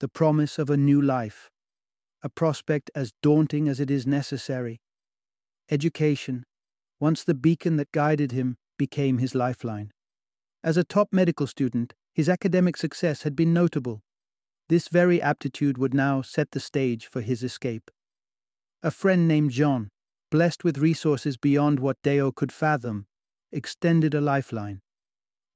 the 0.00 0.06
promise 0.06 0.58
of 0.58 0.68
a 0.68 0.76
new 0.76 1.00
life, 1.00 1.48
a 2.22 2.28
prospect 2.28 2.90
as 2.94 3.14
daunting 3.22 3.66
as 3.66 3.80
it 3.80 3.90
is 3.90 4.06
necessary. 4.06 4.82
Education, 5.70 6.44
once 7.00 7.24
the 7.24 7.32
beacon 7.32 7.76
that 7.78 7.90
guided 7.90 8.32
him, 8.32 8.58
became 8.76 9.16
his 9.16 9.34
lifeline. 9.34 9.92
As 10.62 10.76
a 10.76 10.84
top 10.84 11.08
medical 11.10 11.46
student, 11.46 11.94
his 12.12 12.28
academic 12.28 12.76
success 12.76 13.22
had 13.22 13.34
been 13.34 13.54
notable. 13.54 14.02
This 14.68 14.88
very 14.88 15.22
aptitude 15.22 15.78
would 15.78 15.94
now 15.94 16.20
set 16.20 16.50
the 16.50 16.60
stage 16.60 17.06
for 17.06 17.22
his 17.22 17.42
escape. 17.42 17.90
A 18.82 18.90
friend 18.90 19.26
named 19.26 19.52
Jean, 19.52 19.88
blessed 20.30 20.64
with 20.64 20.76
resources 20.76 21.38
beyond 21.38 21.80
what 21.80 21.96
Deo 22.02 22.30
could 22.30 22.52
fathom, 22.52 23.06
extended 23.50 24.12
a 24.12 24.20
lifeline. 24.20 24.82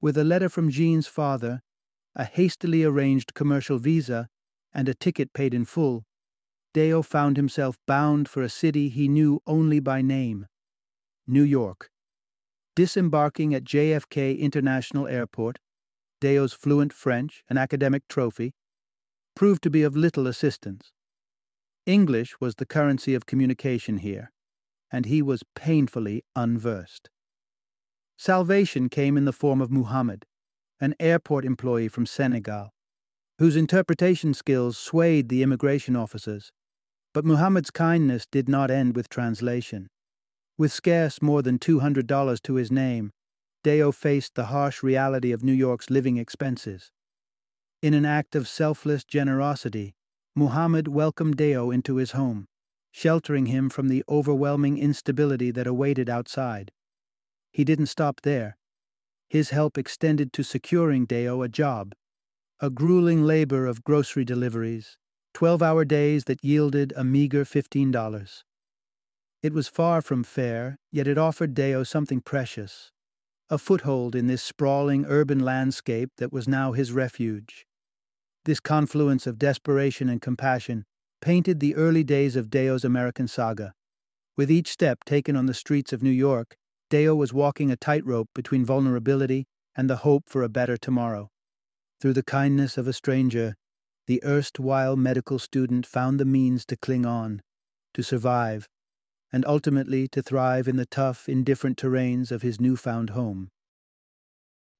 With 0.01 0.17
a 0.17 0.23
letter 0.23 0.47
from 0.47 0.69
Jean's 0.69 1.07
father, 1.07 1.61
a 2.15 2.23
hastily 2.23 2.83
arranged 2.83 3.33
commercial 3.33 3.77
visa, 3.77 4.29
and 4.73 4.87
a 4.87 4.93
ticket 4.93 5.33
paid 5.33 5.53
in 5.53 5.65
full, 5.65 6.05
Deo 6.73 7.01
found 7.01 7.35
himself 7.37 7.77
bound 7.87 8.29
for 8.29 8.41
a 8.41 8.49
city 8.49 8.89
he 8.89 9.07
knew 9.07 9.41
only 9.45 9.79
by 9.79 10.01
name 10.01 10.47
New 11.27 11.43
York. 11.43 11.89
Disembarking 12.75 13.53
at 13.53 13.63
JFK 13.63 14.39
International 14.39 15.07
Airport, 15.07 15.59
Deo's 16.21 16.53
fluent 16.53 16.93
French, 16.93 17.43
an 17.49 17.57
academic 17.57 18.07
trophy, 18.07 18.53
proved 19.35 19.63
to 19.63 19.69
be 19.69 19.83
of 19.83 19.95
little 19.95 20.27
assistance. 20.27 20.91
English 21.85 22.39
was 22.39 22.55
the 22.55 22.65
currency 22.65 23.15
of 23.15 23.25
communication 23.25 23.97
here, 23.97 24.31
and 24.91 25.05
he 25.05 25.21
was 25.21 25.43
painfully 25.55 26.23
unversed. 26.35 27.09
Salvation 28.21 28.89
came 28.89 29.15
in 29.15 29.23
the 29.23 29.31
form 29.31 29.61
of 29.61 29.71
Muhammad, 29.71 30.25
an 30.81 30.93
airport 30.99 31.45
employee 31.45 31.87
from 31.87 32.05
Senegal, 32.05 32.69
whose 33.37 33.55
interpretation 33.55 34.33
skills 34.33 34.77
swayed 34.77 35.29
the 35.29 35.41
immigration 35.41 35.95
officers. 35.95 36.51
But 37.13 37.23
Muhammad's 37.23 37.71
kindness 37.71 38.25
did 38.29 38.49
not 38.49 38.69
end 38.69 38.93
with 38.93 39.07
translation. 39.07 39.87
With 40.57 40.73
scarce 40.73 41.21
more 41.21 41.41
than 41.41 41.59
$200 41.59 42.41
to 42.41 42.55
his 42.55 42.69
name, 42.69 43.11
Deo 43.63 43.89
faced 43.93 44.35
the 44.35 44.47
harsh 44.47 44.83
reality 44.83 45.31
of 45.31 45.41
New 45.41 45.53
York's 45.53 45.89
living 45.89 46.17
expenses. 46.17 46.91
In 47.81 47.93
an 47.93 48.03
act 48.03 48.35
of 48.35 48.49
selfless 48.49 49.05
generosity, 49.05 49.93
Muhammad 50.35 50.89
welcomed 50.89 51.37
Deo 51.37 51.71
into 51.71 51.95
his 51.95 52.11
home, 52.11 52.47
sheltering 52.91 53.45
him 53.45 53.69
from 53.69 53.87
the 53.87 54.03
overwhelming 54.09 54.77
instability 54.77 55.51
that 55.51 55.67
awaited 55.67 56.09
outside. 56.09 56.73
He 57.51 57.63
didn't 57.63 57.87
stop 57.87 58.21
there. 58.21 58.57
His 59.29 59.49
help 59.49 59.77
extended 59.77 60.33
to 60.33 60.43
securing 60.43 61.05
Deo 61.05 61.41
a 61.41 61.49
job, 61.49 61.93
a 62.59 62.69
grueling 62.69 63.23
labor 63.23 63.65
of 63.65 63.83
grocery 63.83 64.25
deliveries, 64.25 64.97
12 65.33 65.61
hour 65.61 65.85
days 65.85 66.25
that 66.25 66.43
yielded 66.43 66.93
a 66.95 67.03
meager 67.03 67.45
$15. 67.45 68.43
It 69.41 69.53
was 69.53 69.67
far 69.67 70.01
from 70.01 70.23
fair, 70.23 70.77
yet 70.91 71.07
it 71.07 71.17
offered 71.17 71.53
Deo 71.53 71.83
something 71.83 72.21
precious 72.21 72.91
a 73.51 73.57
foothold 73.57 74.15
in 74.15 74.27
this 74.27 74.43
sprawling 74.43 75.05
urban 75.07 75.39
landscape 75.39 76.11
that 76.17 76.31
was 76.31 76.47
now 76.47 76.71
his 76.71 76.91
refuge. 76.91 77.65
This 78.45 78.59
confluence 78.59 79.25
of 79.25 79.39
desperation 79.39 80.07
and 80.07 80.21
compassion 80.21 80.85
painted 81.19 81.59
the 81.59 81.75
early 81.75 82.03
days 82.03 82.35
of 82.35 82.51
Deo's 82.51 82.85
American 82.85 83.27
saga. 83.27 83.73
With 84.37 84.51
each 84.51 84.69
step 84.69 85.03
taken 85.03 85.35
on 85.35 85.47
the 85.47 85.55
streets 85.55 85.91
of 85.91 86.03
New 86.03 86.11
York, 86.11 86.57
Deo 86.89 87.13
was 87.13 87.31
walking 87.31 87.69
a 87.69 87.75
tightrope 87.75 88.29
between 88.33 88.65
vulnerability 88.65 89.45
and 89.75 89.89
the 89.89 89.97
hope 89.97 90.23
for 90.27 90.41
a 90.41 90.49
better 90.49 90.75
tomorrow. 90.75 91.29
Through 92.01 92.13
the 92.13 92.23
kindness 92.23 92.77
of 92.77 92.87
a 92.87 92.93
stranger, 92.93 93.55
the 94.07 94.23
erstwhile 94.23 94.95
medical 94.95 95.37
student 95.37 95.85
found 95.85 96.19
the 96.19 96.25
means 96.25 96.65
to 96.65 96.75
cling 96.75 97.05
on, 97.05 97.43
to 97.93 98.01
survive, 98.01 98.67
and 99.31 99.45
ultimately 99.45 100.07
to 100.07 100.23
thrive 100.23 100.67
in 100.67 100.77
the 100.77 100.85
tough, 100.85 101.29
indifferent 101.29 101.77
terrains 101.77 102.31
of 102.31 102.41
his 102.41 102.59
newfound 102.59 103.11
home. 103.11 103.49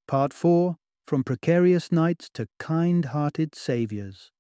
Part 0.08 0.34
4 0.34 0.78
From 1.06 1.24
Precarious 1.24 1.92
Nights 1.92 2.32
to 2.34 2.48
Kind 2.58 3.06
Hearted 3.06 3.54
Saviors. 3.54 4.32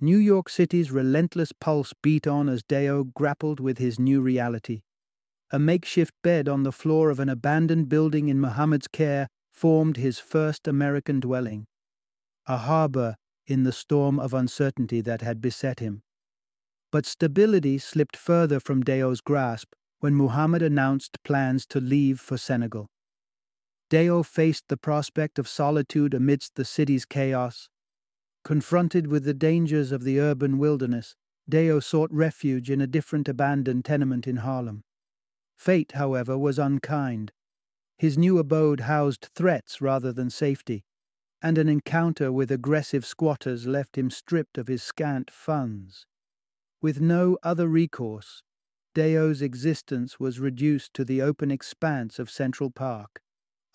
New 0.00 0.18
York 0.18 0.48
City's 0.48 0.92
relentless 0.92 1.50
pulse 1.52 1.92
beat 2.00 2.26
on 2.28 2.48
as 2.48 2.62
Deo 2.62 3.04
grappled 3.04 3.58
with 3.58 3.78
his 3.78 3.98
new 3.98 4.20
reality. 4.20 4.82
A 5.52 5.58
makeshift 5.58 6.14
bed 6.22 6.48
on 6.48 6.62
the 6.62 6.72
floor 6.72 7.10
of 7.10 7.18
an 7.18 7.28
abandoned 7.28 7.88
building 7.88 8.28
in 8.28 8.40
Muhammad's 8.40 8.86
care 8.86 9.28
formed 9.52 9.96
his 9.96 10.18
first 10.18 10.68
American 10.68 11.18
dwelling. 11.18 11.66
A 12.46 12.56
harbor 12.56 13.16
in 13.46 13.64
the 13.64 13.72
storm 13.72 14.20
of 14.20 14.32
uncertainty 14.32 15.00
that 15.00 15.22
had 15.22 15.40
beset 15.40 15.80
him. 15.80 16.02
But 16.92 17.04
stability 17.04 17.78
slipped 17.78 18.16
further 18.16 18.60
from 18.60 18.82
Deo's 18.82 19.20
grasp 19.20 19.74
when 19.98 20.14
Muhammad 20.14 20.62
announced 20.62 21.18
plans 21.24 21.66
to 21.66 21.80
leave 21.80 22.20
for 22.20 22.38
Senegal. 22.38 22.88
Deo 23.90 24.22
faced 24.22 24.68
the 24.68 24.76
prospect 24.76 25.38
of 25.38 25.48
solitude 25.48 26.14
amidst 26.14 26.54
the 26.54 26.64
city's 26.64 27.04
chaos. 27.04 27.68
Confronted 28.44 29.08
with 29.08 29.24
the 29.24 29.34
dangers 29.34 29.90
of 29.90 30.04
the 30.04 30.20
urban 30.20 30.58
wilderness, 30.58 31.16
Deo 31.48 31.80
sought 31.80 32.10
refuge 32.12 32.70
in 32.70 32.80
a 32.80 32.86
different 32.86 33.28
abandoned 33.28 33.84
tenement 33.84 34.28
in 34.28 34.36
Harlem. 34.36 34.84
Fate, 35.60 35.92
however, 35.92 36.38
was 36.38 36.58
unkind. 36.58 37.32
His 37.98 38.16
new 38.16 38.38
abode 38.38 38.80
housed 38.80 39.28
threats 39.34 39.82
rather 39.82 40.10
than 40.10 40.30
safety, 40.30 40.86
and 41.42 41.58
an 41.58 41.68
encounter 41.68 42.32
with 42.32 42.50
aggressive 42.50 43.04
squatters 43.04 43.66
left 43.66 43.98
him 43.98 44.08
stripped 44.08 44.56
of 44.56 44.68
his 44.68 44.82
scant 44.82 45.30
funds. 45.30 46.06
With 46.80 47.02
no 47.02 47.36
other 47.42 47.68
recourse, 47.68 48.42
Deo's 48.94 49.42
existence 49.42 50.18
was 50.18 50.40
reduced 50.40 50.94
to 50.94 51.04
the 51.04 51.20
open 51.20 51.50
expanse 51.50 52.18
of 52.18 52.30
Central 52.30 52.70
Park, 52.70 53.20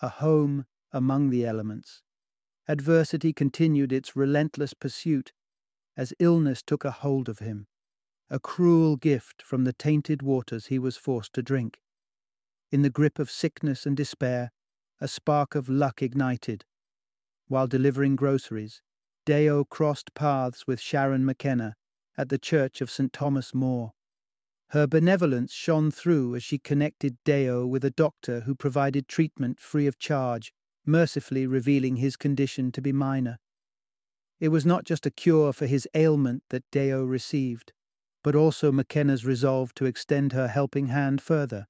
a 0.00 0.08
home 0.08 0.66
among 0.90 1.30
the 1.30 1.46
elements. 1.46 2.02
Adversity 2.66 3.32
continued 3.32 3.92
its 3.92 4.16
relentless 4.16 4.74
pursuit 4.74 5.32
as 5.96 6.12
illness 6.18 6.62
took 6.62 6.84
a 6.84 6.90
hold 6.90 7.28
of 7.28 7.38
him, 7.38 7.68
a 8.28 8.38
cruel 8.38 8.96
gift 8.96 9.42
from 9.42 9.64
the 9.64 9.72
tainted 9.72 10.22
waters 10.22 10.66
he 10.66 10.78
was 10.78 10.96
forced 10.96 11.32
to 11.32 11.42
drink. 11.42 11.78
In 12.72 12.82
the 12.82 12.90
grip 12.90 13.18
of 13.18 13.30
sickness 13.30 13.86
and 13.86 13.96
despair, 13.96 14.50
a 15.00 15.08
spark 15.08 15.54
of 15.54 15.68
luck 15.68 16.02
ignited. 16.02 16.64
While 17.48 17.66
delivering 17.66 18.16
groceries, 18.16 18.82
Deo 19.24 19.64
crossed 19.64 20.14
paths 20.14 20.66
with 20.66 20.80
Sharon 20.80 21.24
McKenna, 21.24 21.76
at 22.18 22.28
the 22.28 22.38
church 22.38 22.80
of 22.80 22.90
St. 22.90 23.12
Thomas 23.12 23.54
More. 23.54 23.92
Her 24.70 24.86
benevolence 24.86 25.52
shone 25.52 25.90
through 25.90 26.34
as 26.34 26.42
she 26.42 26.58
connected 26.58 27.18
Deo 27.24 27.66
with 27.66 27.84
a 27.84 27.90
doctor 27.90 28.40
who 28.40 28.54
provided 28.54 29.06
treatment 29.06 29.60
free 29.60 29.86
of 29.86 29.98
charge, 29.98 30.52
mercifully 30.84 31.46
revealing 31.46 31.96
his 31.96 32.16
condition 32.16 32.72
to 32.72 32.80
be 32.80 32.92
minor. 32.92 33.38
It 34.40 34.48
was 34.48 34.66
not 34.66 34.84
just 34.84 35.06
a 35.06 35.10
cure 35.10 35.52
for 35.52 35.66
his 35.66 35.88
ailment 35.94 36.42
that 36.50 36.64
Deo 36.72 37.04
received, 37.04 37.72
but 38.26 38.34
also 38.34 38.72
McKenna's 38.72 39.24
resolve 39.24 39.72
to 39.72 39.84
extend 39.84 40.32
her 40.32 40.48
helping 40.48 40.88
hand 40.88 41.22
further. 41.22 41.68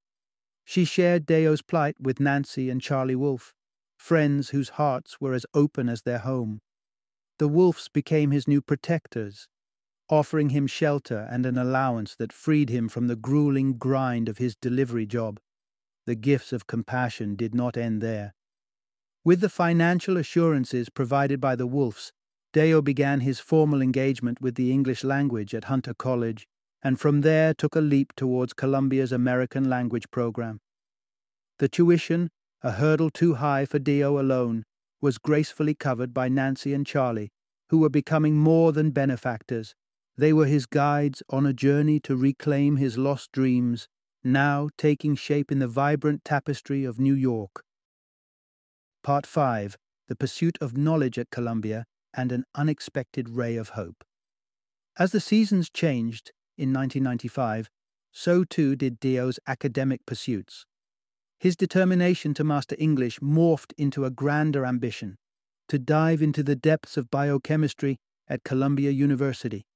She 0.64 0.86
shared 0.86 1.26
Deo's 1.26 1.60
plight 1.60 1.96
with 2.00 2.18
Nancy 2.18 2.70
and 2.70 2.80
Charlie 2.80 3.14
Wolfe, 3.14 3.52
friends 3.98 4.48
whose 4.48 4.70
hearts 4.70 5.20
were 5.20 5.34
as 5.34 5.44
open 5.52 5.86
as 5.86 6.00
their 6.00 6.20
home. 6.20 6.62
The 7.38 7.46
Wolfes 7.46 7.88
became 7.92 8.30
his 8.30 8.48
new 8.48 8.62
protectors, 8.62 9.48
offering 10.08 10.48
him 10.48 10.66
shelter 10.66 11.28
and 11.30 11.44
an 11.44 11.58
allowance 11.58 12.16
that 12.16 12.32
freed 12.32 12.70
him 12.70 12.88
from 12.88 13.08
the 13.08 13.16
grueling 13.16 13.76
grind 13.76 14.26
of 14.26 14.38
his 14.38 14.56
delivery 14.56 15.04
job. 15.04 15.38
The 16.06 16.14
gifts 16.14 16.54
of 16.54 16.66
compassion 16.66 17.36
did 17.36 17.54
not 17.54 17.76
end 17.76 18.00
there. 18.00 18.34
With 19.26 19.42
the 19.42 19.50
financial 19.50 20.16
assurances 20.16 20.88
provided 20.88 21.38
by 21.38 21.54
the 21.54 21.66
Wolfes, 21.66 22.12
Deo 22.56 22.80
began 22.80 23.20
his 23.20 23.38
formal 23.38 23.82
engagement 23.82 24.40
with 24.40 24.54
the 24.54 24.72
English 24.72 25.04
language 25.04 25.54
at 25.54 25.64
Hunter 25.64 25.92
College, 25.92 26.46
and 26.82 26.98
from 26.98 27.20
there 27.20 27.52
took 27.52 27.76
a 27.76 27.82
leap 27.82 28.14
towards 28.16 28.54
Columbia's 28.54 29.12
American 29.12 29.68
language 29.68 30.10
program. 30.10 30.60
The 31.58 31.68
tuition, 31.68 32.30
a 32.62 32.70
hurdle 32.70 33.10
too 33.10 33.34
high 33.34 33.66
for 33.66 33.78
Deo 33.78 34.18
alone, 34.18 34.64
was 35.02 35.18
gracefully 35.18 35.74
covered 35.74 36.14
by 36.14 36.30
Nancy 36.30 36.72
and 36.72 36.86
Charlie, 36.86 37.28
who 37.68 37.80
were 37.80 37.90
becoming 37.90 38.38
more 38.38 38.72
than 38.72 38.90
benefactors 38.90 39.74
they 40.16 40.32
were 40.32 40.46
his 40.46 40.64
guides 40.64 41.22
on 41.28 41.44
a 41.44 41.52
journey 41.52 42.00
to 42.00 42.16
reclaim 42.16 42.76
his 42.76 42.96
lost 42.96 43.32
dreams 43.32 43.86
now 44.24 44.70
taking 44.78 45.14
shape 45.14 45.52
in 45.52 45.58
the 45.58 45.68
vibrant 45.68 46.24
tapestry 46.24 46.86
of 46.86 46.98
New 46.98 47.12
York. 47.12 47.62
Part 49.02 49.26
5 49.26 49.76
The 50.08 50.16
Pursuit 50.16 50.56
of 50.62 50.74
Knowledge 50.74 51.18
at 51.18 51.28
Columbia 51.28 51.84
and 52.16 52.32
an 52.32 52.44
Unexpected 52.54 53.28
Ray 53.28 53.56
of 53.56 53.70
Hope. 53.70 54.02
As 54.98 55.12
the 55.12 55.20
seasons 55.20 55.68
changed 55.68 56.32
in 56.56 56.72
1995, 56.72 57.68
so 58.10 58.44
too 58.44 58.74
did 58.74 58.98
Deo's 58.98 59.38
academic 59.46 60.06
pursuits. 60.06 60.64
His 61.38 61.54
determination 61.54 62.32
to 62.34 62.44
master 62.44 62.74
English 62.78 63.20
morphed 63.20 63.74
into 63.76 64.06
a 64.06 64.10
grander 64.10 64.64
ambition 64.64 65.18
to 65.68 65.78
dive 65.78 66.22
into 66.22 66.42
the 66.42 66.56
depths 66.56 66.96
of 66.96 67.10
biochemistry 67.10 67.98
at 68.28 68.44
Columbia 68.44 68.90
University. 68.90 69.66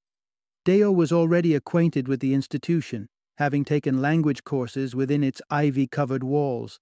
Deo 0.65 0.91
was 0.91 1.11
already 1.11 1.53
acquainted 1.53 2.07
with 2.07 2.19
the 2.19 2.33
institution, 2.33 3.07
having 3.37 3.65
taken 3.65 4.01
language 4.01 4.43
courses 4.43 4.95
within 4.95 5.23
its 5.23 5.41
ivy 5.49 5.87
covered 5.87 6.23
walls. 6.23 6.79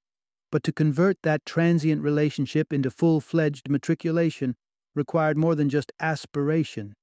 But 0.52 0.64
to 0.64 0.72
convert 0.72 1.18
that 1.24 1.46
transient 1.46 2.02
relationship 2.02 2.74
into 2.74 2.92
full 2.92 3.22
fledged 3.22 3.70
matriculation 3.70 4.56
required 4.96 5.38
more 5.38 5.56
than 5.56 5.70
just 5.70 5.92
aspiration. 6.00 6.94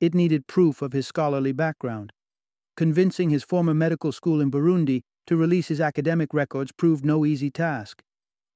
It 0.00 0.14
needed 0.14 0.46
proof 0.46 0.82
of 0.82 0.92
his 0.92 1.06
scholarly 1.06 1.52
background. 1.52 2.12
Convincing 2.76 3.30
his 3.30 3.44
former 3.44 3.74
medical 3.74 4.12
school 4.12 4.40
in 4.40 4.50
Burundi 4.50 5.02
to 5.26 5.36
release 5.36 5.68
his 5.68 5.80
academic 5.80 6.34
records 6.34 6.72
proved 6.72 7.04
no 7.04 7.24
easy 7.24 7.50
task. 7.50 8.02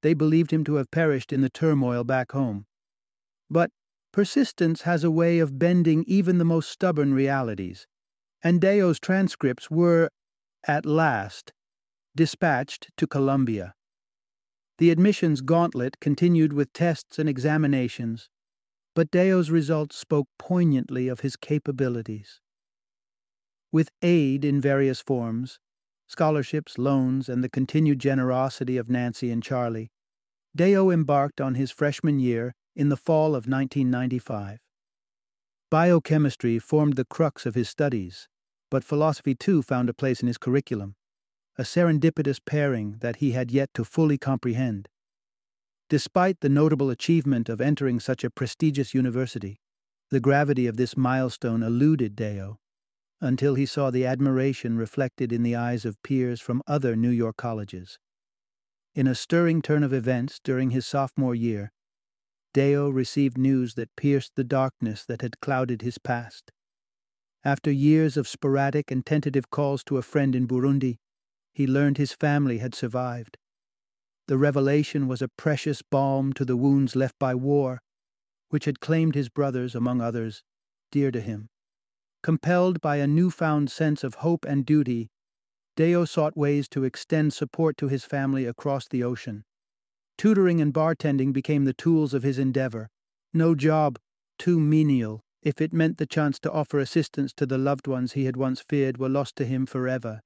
They 0.02 0.14
believed 0.14 0.52
him 0.52 0.64
to 0.64 0.74
have 0.74 0.90
perished 0.90 1.32
in 1.32 1.40
the 1.40 1.50
turmoil 1.50 2.04
back 2.04 2.32
home. 2.32 2.66
But 3.50 3.70
persistence 4.12 4.82
has 4.82 5.04
a 5.04 5.10
way 5.10 5.38
of 5.38 5.58
bending 5.58 6.04
even 6.06 6.38
the 6.38 6.44
most 6.44 6.70
stubborn 6.70 7.14
realities, 7.14 7.86
and 8.42 8.60
Deo's 8.60 9.00
transcripts 9.00 9.70
were, 9.70 10.10
at 10.66 10.86
last, 10.86 11.52
dispatched 12.16 12.90
to 12.96 13.06
Columbia. 13.06 13.74
The 14.78 14.90
admissions 14.90 15.42
gauntlet 15.42 16.00
continued 16.00 16.52
with 16.52 16.72
tests 16.72 17.18
and 17.18 17.28
examinations, 17.28 18.28
but 18.94 19.10
Deo's 19.10 19.50
results 19.50 19.96
spoke 19.96 20.28
poignantly 20.38 21.08
of 21.08 21.20
his 21.20 21.36
capabilities. 21.36 22.40
With 23.72 23.90
aid 24.02 24.44
in 24.44 24.60
various 24.60 25.00
forms, 25.00 25.60
scholarships, 26.08 26.76
loans, 26.76 27.28
and 27.28 27.44
the 27.44 27.48
continued 27.48 28.00
generosity 28.00 28.76
of 28.76 28.90
Nancy 28.90 29.30
and 29.30 29.42
Charlie, 29.42 29.90
Deo 30.56 30.90
embarked 30.90 31.40
on 31.40 31.54
his 31.54 31.70
freshman 31.70 32.18
year 32.18 32.54
in 32.74 32.88
the 32.88 32.96
fall 32.96 33.28
of 33.28 33.46
1995. 33.46 34.58
Biochemistry 35.70 36.58
formed 36.58 36.96
the 36.96 37.04
crux 37.04 37.46
of 37.46 37.54
his 37.54 37.68
studies, 37.68 38.28
but 38.70 38.82
philosophy 38.82 39.36
too 39.36 39.62
found 39.62 39.88
a 39.88 39.94
place 39.94 40.20
in 40.20 40.26
his 40.26 40.38
curriculum, 40.38 40.96
a 41.56 41.62
serendipitous 41.62 42.40
pairing 42.44 42.96
that 42.98 43.16
he 43.16 43.32
had 43.32 43.52
yet 43.52 43.70
to 43.74 43.84
fully 43.84 44.18
comprehend. 44.18 44.88
Despite 45.90 46.38
the 46.38 46.48
notable 46.48 46.88
achievement 46.88 47.48
of 47.48 47.60
entering 47.60 47.98
such 47.98 48.22
a 48.22 48.30
prestigious 48.30 48.94
university, 48.94 49.60
the 50.10 50.20
gravity 50.20 50.68
of 50.68 50.76
this 50.76 50.96
milestone 50.96 51.64
eluded 51.64 52.14
Deo 52.14 52.60
until 53.20 53.56
he 53.56 53.66
saw 53.66 53.90
the 53.90 54.06
admiration 54.06 54.78
reflected 54.78 55.32
in 55.32 55.42
the 55.42 55.56
eyes 55.56 55.84
of 55.84 56.00
peers 56.04 56.40
from 56.40 56.62
other 56.68 56.94
New 56.94 57.10
York 57.10 57.36
colleges. 57.36 57.98
In 58.94 59.08
a 59.08 59.16
stirring 59.16 59.62
turn 59.62 59.82
of 59.82 59.92
events 59.92 60.38
during 60.44 60.70
his 60.70 60.86
sophomore 60.86 61.34
year, 61.34 61.72
Deo 62.54 62.88
received 62.88 63.36
news 63.36 63.74
that 63.74 63.96
pierced 63.96 64.36
the 64.36 64.44
darkness 64.44 65.04
that 65.04 65.22
had 65.22 65.40
clouded 65.40 65.82
his 65.82 65.98
past. 65.98 66.52
After 67.42 67.72
years 67.72 68.16
of 68.16 68.28
sporadic 68.28 68.92
and 68.92 69.04
tentative 69.04 69.50
calls 69.50 69.82
to 69.84 69.96
a 69.96 70.02
friend 70.02 70.36
in 70.36 70.46
Burundi, 70.46 70.98
he 71.52 71.66
learned 71.66 71.98
his 71.98 72.12
family 72.12 72.58
had 72.58 72.76
survived. 72.76 73.38
The 74.30 74.38
revelation 74.38 75.08
was 75.08 75.20
a 75.20 75.26
precious 75.26 75.82
balm 75.82 76.32
to 76.34 76.44
the 76.44 76.56
wounds 76.56 76.94
left 76.94 77.18
by 77.18 77.34
war, 77.34 77.82
which 78.50 78.64
had 78.64 78.78
claimed 78.78 79.16
his 79.16 79.28
brothers, 79.28 79.74
among 79.74 80.00
others, 80.00 80.44
dear 80.92 81.10
to 81.10 81.20
him. 81.20 81.48
Compelled 82.22 82.80
by 82.80 82.98
a 82.98 83.08
newfound 83.08 83.72
sense 83.72 84.04
of 84.04 84.22
hope 84.22 84.44
and 84.44 84.64
duty, 84.64 85.10
Deo 85.74 86.04
sought 86.04 86.36
ways 86.36 86.68
to 86.68 86.84
extend 86.84 87.32
support 87.32 87.76
to 87.78 87.88
his 87.88 88.04
family 88.04 88.46
across 88.46 88.86
the 88.86 89.02
ocean. 89.02 89.42
Tutoring 90.16 90.60
and 90.60 90.72
bartending 90.72 91.32
became 91.32 91.64
the 91.64 91.74
tools 91.74 92.14
of 92.14 92.22
his 92.22 92.38
endeavor. 92.38 92.88
No 93.34 93.56
job 93.56 93.98
too 94.38 94.60
menial 94.60 95.24
if 95.42 95.60
it 95.60 95.72
meant 95.72 95.98
the 95.98 96.06
chance 96.06 96.38
to 96.38 96.52
offer 96.52 96.78
assistance 96.78 97.32
to 97.32 97.46
the 97.46 97.58
loved 97.58 97.88
ones 97.88 98.12
he 98.12 98.26
had 98.26 98.36
once 98.36 98.60
feared 98.60 98.96
were 98.96 99.08
lost 99.08 99.34
to 99.34 99.44
him 99.44 99.66
forever. 99.66 100.20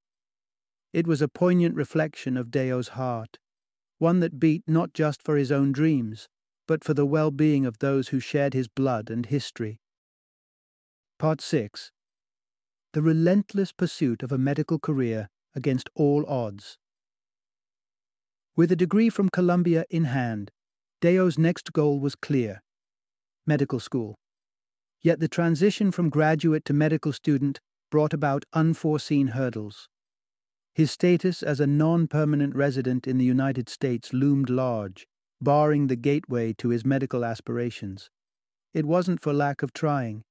It 0.93 1.07
was 1.07 1.23
a 1.23 1.27
poignant 1.27 1.75
reflection 1.75 2.37
of 2.37 2.51
Deo's 2.51 2.89
heart, 2.89 3.39
one 4.05 4.21
that 4.21 4.39
beat 4.39 4.63
not 4.67 4.93
just 4.93 5.23
for 5.23 5.39
his 5.39 5.51
own 5.51 5.73
dreams, 5.73 6.29
but 6.69 6.85
for 6.85 6.93
the 6.93 7.07
well 7.07 7.31
being 7.31 7.65
of 7.65 7.79
those 7.79 8.09
who 8.09 8.21
shared 8.21 8.53
his 8.53 8.69
blood 8.69 9.09
and 9.09 9.25
history. 9.25 9.81
Part 11.19 11.41
6 11.41 11.91
The 12.93 13.01
Relentless 13.01 13.73
Pursuit 13.73 14.23
of 14.23 14.31
a 14.31 14.37
Medical 14.37 14.79
Career 14.79 15.31
Against 15.55 15.89
All 15.95 16.27
Odds. 16.27 16.77
With 18.55 18.71
a 18.71 18.77
degree 18.77 19.09
from 19.09 19.31
Columbia 19.31 19.87
in 19.89 20.05
hand, 20.05 20.51
Deo's 21.01 21.39
next 21.39 21.73
goal 21.73 21.99
was 21.99 22.15
clear 22.15 22.63
medical 23.47 23.81
school. 23.81 24.17
Yet 25.01 25.19
the 25.21 25.29
transition 25.29 25.91
from 25.91 26.11
graduate 26.11 26.67
to 26.67 26.75
medical 26.75 27.15
student 27.15 27.59
brought 27.91 28.13
about 28.13 28.45
unforeseen 28.53 29.29
hurdles. 29.29 29.89
His 30.75 30.91
status 30.91 31.43
as 31.45 31.61
a 31.61 31.69
non 31.69 32.09
permanent 32.09 32.57
resident 32.57 33.07
in 33.07 33.17
the 33.17 33.25
United 33.25 33.69
States 33.69 34.13
loomed 34.13 34.51
large, 34.51 35.07
barring 35.41 35.87
the 35.87 35.95
gateway 35.95 36.53
to 36.55 36.71
his 36.71 36.85
medical 36.85 37.25
aspirations. 37.25 38.11
It 38.73 38.85
wasn't 38.85 39.23
for 39.23 39.33
lack 39.33 39.63
of 39.63 39.73
trying. 39.73 40.25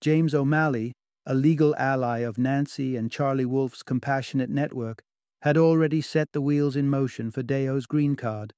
James 0.00 0.34
O'Malley, 0.34 0.92
a 1.24 1.34
legal 1.34 1.72
ally 1.76 2.18
of 2.18 2.36
Nancy 2.36 2.96
and 2.96 3.12
Charlie 3.12 3.44
Wolfe's 3.44 3.84
compassionate 3.84 4.50
network, 4.50 5.02
had 5.42 5.56
already 5.56 6.00
set 6.00 6.32
the 6.32 6.40
wheels 6.40 6.74
in 6.74 6.90
motion 6.90 7.30
for 7.30 7.44
Deo's 7.44 7.86
green 7.86 8.16
card, 8.16 8.52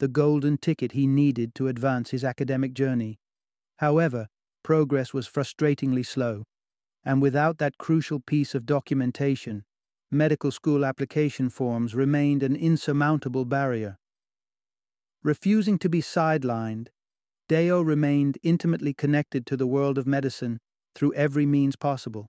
the 0.00 0.08
golden 0.08 0.58
ticket 0.58 0.92
he 0.92 1.06
needed 1.06 1.54
to 1.54 1.68
advance 1.68 2.10
his 2.10 2.24
academic 2.24 2.74
journey. 2.74 3.20
However, 3.78 4.26
progress 4.64 5.14
was 5.14 5.28
frustratingly 5.28 6.04
slow, 6.04 6.42
and 7.04 7.22
without 7.22 7.58
that 7.58 7.78
crucial 7.78 8.18
piece 8.18 8.52
of 8.54 8.66
documentation, 8.66 9.62
medical 10.12 10.50
school 10.50 10.84
application 10.84 11.48
forms 11.48 11.94
remained 11.94 12.42
an 12.42 12.54
insurmountable 12.54 13.44
barrier. 13.44 13.98
Refusing 15.22 15.78
to 15.78 15.88
be 15.88 16.02
sidelined, 16.02 16.88
Deo 17.48 17.80
remained 17.80 18.38
intimately 18.42 18.92
connected 18.92 19.46
to 19.46 19.56
the 19.56 19.66
world 19.66 19.98
of 19.98 20.06
medicine 20.06 20.58
through 20.94 21.14
every 21.14 21.46
means 21.46 21.76
possible. 21.76 22.26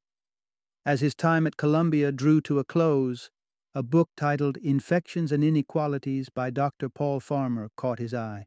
As 0.85 1.01
his 1.01 1.15
time 1.15 1.47
at 1.47 1.57
Columbia 1.57 2.11
drew 2.11 2.41
to 2.41 2.59
a 2.59 2.63
close, 2.63 3.29
a 3.73 3.81
book 3.81 4.09
titled 4.15 4.57
Infections 4.57 5.31
and 5.31 5.43
Inequalities 5.43 6.29
by 6.29 6.49
Dr. 6.49 6.89
Paul 6.89 7.19
Farmer 7.19 7.69
caught 7.75 7.99
his 7.99 8.13
eye. 8.13 8.45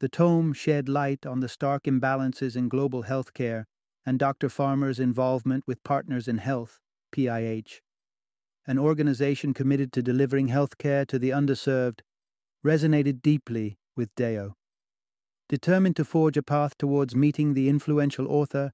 The 0.00 0.08
tome 0.08 0.52
shed 0.52 0.88
light 0.88 1.26
on 1.26 1.40
the 1.40 1.48
stark 1.48 1.84
imbalances 1.84 2.56
in 2.56 2.68
global 2.68 3.02
health 3.02 3.34
care 3.34 3.66
and 4.06 4.18
Dr. 4.18 4.48
Farmer's 4.48 5.00
involvement 5.00 5.64
with 5.66 5.82
Partners 5.82 6.28
in 6.28 6.38
Health, 6.38 6.78
PIH, 7.12 7.80
an 8.68 8.78
organization 8.78 9.54
committed 9.54 9.92
to 9.94 10.02
delivering 10.02 10.48
health 10.48 10.76
care 10.78 11.04
to 11.06 11.18
the 11.18 11.30
underserved, 11.30 12.00
resonated 12.64 13.22
deeply 13.22 13.78
with 13.96 14.14
Deo. 14.14 14.54
Determined 15.48 15.96
to 15.96 16.04
forge 16.04 16.36
a 16.36 16.42
path 16.42 16.76
towards 16.76 17.16
meeting 17.16 17.54
the 17.54 17.70
influential 17.70 18.28
author, 18.28 18.72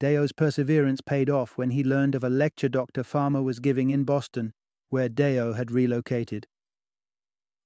Deo's 0.00 0.32
perseverance 0.32 1.02
paid 1.02 1.28
off 1.28 1.58
when 1.58 1.70
he 1.70 1.84
learned 1.84 2.14
of 2.14 2.24
a 2.24 2.30
lecture 2.30 2.70
Dr. 2.70 3.04
Farmer 3.04 3.42
was 3.42 3.60
giving 3.60 3.90
in 3.90 4.04
Boston, 4.04 4.54
where 4.88 5.10
Deo 5.10 5.52
had 5.52 5.70
relocated. 5.70 6.46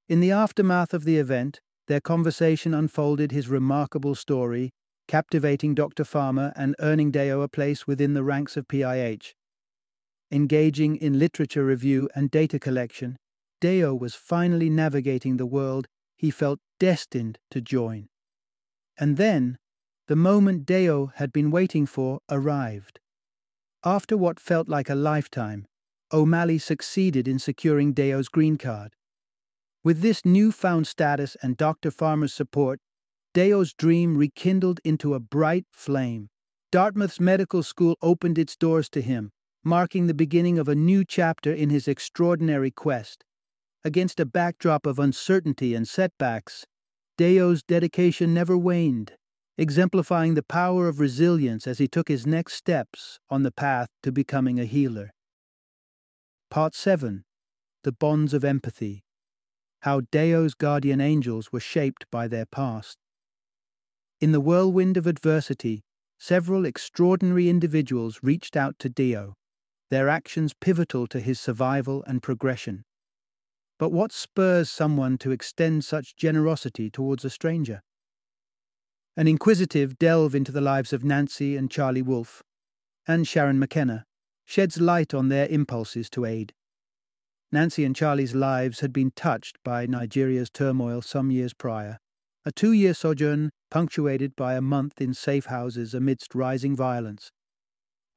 In 0.08 0.18
the 0.18 0.32
aftermath 0.32 0.92
of 0.92 1.04
the 1.04 1.18
event, 1.18 1.60
their 1.86 2.00
conversation 2.00 2.74
unfolded 2.74 3.30
his 3.30 3.48
remarkable 3.48 4.16
story, 4.16 4.72
captivating 5.06 5.76
Dr. 5.76 6.02
Farmer 6.02 6.52
and 6.56 6.74
earning 6.80 7.12
Deo 7.12 7.42
a 7.42 7.48
place 7.48 7.86
within 7.86 8.14
the 8.14 8.24
ranks 8.24 8.56
of 8.56 8.66
PIH. 8.66 9.34
Engaging 10.32 10.96
in 10.96 11.18
literature 11.18 11.62
review 11.62 12.08
and 12.14 12.30
data 12.30 12.58
collection, 12.58 13.18
Deo 13.60 13.94
was 13.94 14.14
finally 14.14 14.70
navigating 14.70 15.36
the 15.36 15.44
world 15.44 15.88
he 16.16 16.30
felt 16.30 16.58
destined 16.80 17.38
to 17.50 17.60
join. 17.60 18.08
And 18.98 19.18
then, 19.18 19.58
the 20.08 20.16
moment 20.16 20.64
Deo 20.64 21.12
had 21.16 21.34
been 21.34 21.50
waiting 21.50 21.84
for 21.84 22.20
arrived. 22.30 22.98
After 23.84 24.16
what 24.16 24.40
felt 24.40 24.70
like 24.70 24.88
a 24.88 24.94
lifetime, 24.94 25.66
O'Malley 26.10 26.58
succeeded 26.58 27.28
in 27.28 27.38
securing 27.38 27.92
Deo's 27.92 28.30
green 28.30 28.56
card. 28.56 28.94
With 29.84 30.00
this 30.00 30.24
newfound 30.24 30.86
status 30.86 31.36
and 31.42 31.58
Dr. 31.58 31.90
Farmer's 31.90 32.32
support, 32.32 32.80
Deo's 33.34 33.74
dream 33.74 34.16
rekindled 34.16 34.80
into 34.82 35.12
a 35.12 35.20
bright 35.20 35.66
flame. 35.72 36.30
Dartmouth's 36.70 37.20
medical 37.20 37.62
school 37.62 37.98
opened 38.00 38.38
its 38.38 38.56
doors 38.56 38.88
to 38.90 39.02
him, 39.02 39.30
marking 39.64 40.06
the 40.06 40.14
beginning 40.14 40.58
of 40.58 40.68
a 40.68 40.74
new 40.74 41.04
chapter 41.04 41.52
in 41.52 41.70
his 41.70 41.86
extraordinary 41.86 42.70
quest. 42.70 43.24
Against 43.84 44.18
a 44.18 44.26
backdrop 44.26 44.86
of 44.86 44.98
uncertainty 44.98 45.74
and 45.74 45.86
setbacks, 45.86 46.64
Deo's 47.16 47.62
dedication 47.62 48.34
never 48.34 48.56
waned, 48.56 49.12
exemplifying 49.56 50.34
the 50.34 50.42
power 50.42 50.88
of 50.88 50.98
resilience 50.98 51.66
as 51.66 51.78
he 51.78 51.86
took 51.86 52.08
his 52.08 52.26
next 52.26 52.54
steps 52.54 53.20
on 53.30 53.42
the 53.42 53.52
path 53.52 53.88
to 54.02 54.10
becoming 54.10 54.58
a 54.58 54.64
healer. 54.64 55.10
Part 56.50 56.74
7 56.74 57.24
The 57.84 57.92
Bonds 57.92 58.34
of 58.34 58.44
Empathy 58.44 59.04
How 59.82 60.00
Deo's 60.10 60.54
guardian 60.54 61.00
angels 61.00 61.52
were 61.52 61.60
shaped 61.60 62.06
by 62.10 62.28
their 62.28 62.46
past. 62.46 62.98
In 64.20 64.32
the 64.32 64.40
whirlwind 64.40 64.96
of 64.96 65.06
adversity, 65.06 65.82
several 66.18 66.64
extraordinary 66.64 67.48
individuals 67.48 68.20
reached 68.22 68.56
out 68.56 68.78
to 68.78 68.88
Deo, 68.88 69.34
their 69.92 70.08
actions 70.08 70.54
pivotal 70.54 71.06
to 71.06 71.20
his 71.20 71.38
survival 71.38 72.02
and 72.06 72.22
progression. 72.22 72.82
But 73.78 73.92
what 73.92 74.10
spurs 74.10 74.70
someone 74.70 75.18
to 75.18 75.32
extend 75.32 75.84
such 75.84 76.16
generosity 76.16 76.88
towards 76.88 77.26
a 77.26 77.28
stranger? 77.28 77.82
An 79.18 79.28
inquisitive 79.28 79.98
delve 79.98 80.34
into 80.34 80.50
the 80.50 80.62
lives 80.62 80.94
of 80.94 81.04
Nancy 81.04 81.58
and 81.58 81.70
Charlie 81.70 82.00
Wolfe, 82.00 82.42
and 83.06 83.28
Sharon 83.28 83.58
McKenna, 83.58 84.06
sheds 84.46 84.80
light 84.80 85.12
on 85.12 85.28
their 85.28 85.46
impulses 85.48 86.08
to 86.08 86.24
aid. 86.24 86.54
Nancy 87.52 87.84
and 87.84 87.94
Charlie's 87.94 88.34
lives 88.34 88.80
had 88.80 88.94
been 88.94 89.10
touched 89.14 89.58
by 89.62 89.84
Nigeria's 89.84 90.48
turmoil 90.48 91.02
some 91.02 91.30
years 91.30 91.52
prior, 91.52 91.98
a 92.46 92.50
two 92.50 92.72
year 92.72 92.94
sojourn 92.94 93.50
punctuated 93.70 94.36
by 94.36 94.54
a 94.54 94.62
month 94.62 95.02
in 95.02 95.12
safe 95.12 95.44
houses 95.44 95.92
amidst 95.92 96.34
rising 96.34 96.74
violence. 96.74 97.30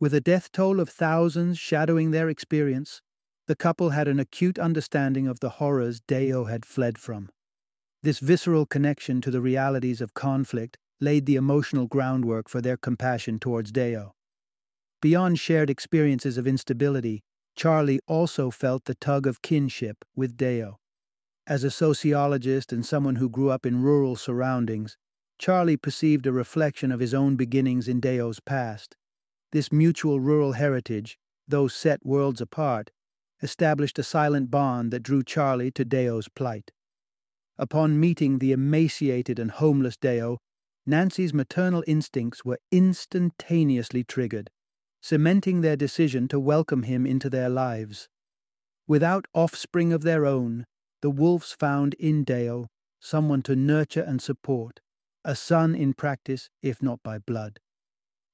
With 0.05 0.13
a 0.13 0.21
death 0.21 0.51
toll 0.51 0.79
of 0.79 0.87
thousands 0.87 1.57
shadowing 1.57 2.11
their 2.11 2.29
experience, 2.29 3.01
the 3.47 3.55
couple 3.55 3.89
had 3.89 4.07
an 4.07 4.19
acute 4.19 4.59
understanding 4.59 5.27
of 5.27 5.39
the 5.39 5.57
horrors 5.57 5.99
Deo 5.99 6.43
had 6.43 6.63
fled 6.63 6.99
from. 6.99 7.31
This 8.03 8.19
visceral 8.19 8.67
connection 8.67 9.19
to 9.21 9.31
the 9.31 9.41
realities 9.41 10.01
of 10.01 10.13
conflict 10.13 10.77
laid 10.99 11.25
the 11.25 11.37
emotional 11.37 11.87
groundwork 11.87 12.49
for 12.49 12.61
their 12.61 12.77
compassion 12.77 13.39
towards 13.39 13.71
Deo. 13.71 14.13
Beyond 15.01 15.39
shared 15.39 15.71
experiences 15.71 16.37
of 16.37 16.45
instability, 16.45 17.23
Charlie 17.55 17.99
also 18.05 18.51
felt 18.51 18.85
the 18.85 18.93
tug 18.93 19.25
of 19.25 19.41
kinship 19.41 20.05
with 20.15 20.37
Deo. 20.37 20.77
As 21.47 21.63
a 21.63 21.71
sociologist 21.71 22.71
and 22.71 22.85
someone 22.85 23.15
who 23.15 23.27
grew 23.27 23.49
up 23.49 23.65
in 23.65 23.81
rural 23.81 24.15
surroundings, 24.15 24.97
Charlie 25.39 25.77
perceived 25.77 26.27
a 26.27 26.31
reflection 26.31 26.91
of 26.91 26.99
his 26.99 27.15
own 27.15 27.35
beginnings 27.35 27.87
in 27.87 27.99
Deo's 27.99 28.39
past. 28.39 28.95
This 29.55 29.71
mutual 29.71 30.19
rural 30.19 30.51
heritage, 30.51 31.17
though 31.47 31.69
set 31.69 32.05
worlds 32.05 32.41
apart, 32.41 32.91
established 33.41 33.97
a 33.97 34.03
silent 34.03 34.51
bond 34.51 34.91
that 34.91 35.01
drew 35.01 35.23
Charlie 35.23 35.71
to 35.71 35.85
Deo's 35.85 36.27
plight. 36.27 36.71
Upon 37.57 37.97
meeting 37.97 38.39
the 38.39 38.51
emaciated 38.51 39.39
and 39.39 39.51
homeless 39.51 39.95
Deo, 39.95 40.39
Nancy's 40.85 41.33
maternal 41.33 41.85
instincts 41.87 42.43
were 42.43 42.59
instantaneously 42.69 44.03
triggered, 44.03 44.49
cementing 44.99 45.61
their 45.61 45.77
decision 45.77 46.27
to 46.27 46.37
welcome 46.37 46.83
him 46.83 47.05
into 47.05 47.29
their 47.29 47.47
lives. 47.47 48.09
Without 48.87 49.25
offspring 49.33 49.93
of 49.93 50.01
their 50.01 50.25
own, 50.25 50.65
the 51.01 51.09
Wolfes 51.09 51.53
found 51.53 51.93
in 51.93 52.25
Deo 52.25 52.67
someone 52.99 53.41
to 53.43 53.55
nurture 53.55 54.03
and 54.03 54.21
support, 54.21 54.81
a 55.23 55.33
son 55.33 55.73
in 55.73 55.93
practice, 55.93 56.49
if 56.61 56.83
not 56.83 57.01
by 57.03 57.19
blood. 57.19 57.61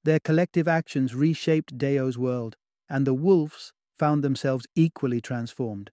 Their 0.04 0.20
collective 0.20 0.68
actions 0.68 1.14
reshaped 1.14 1.78
Deo's 1.78 2.18
world, 2.18 2.56
and 2.90 3.06
the 3.06 3.14
Wolfes 3.14 3.72
found 4.00 4.24
themselves 4.24 4.66
equally 4.76 5.22
transformed. 5.22 5.92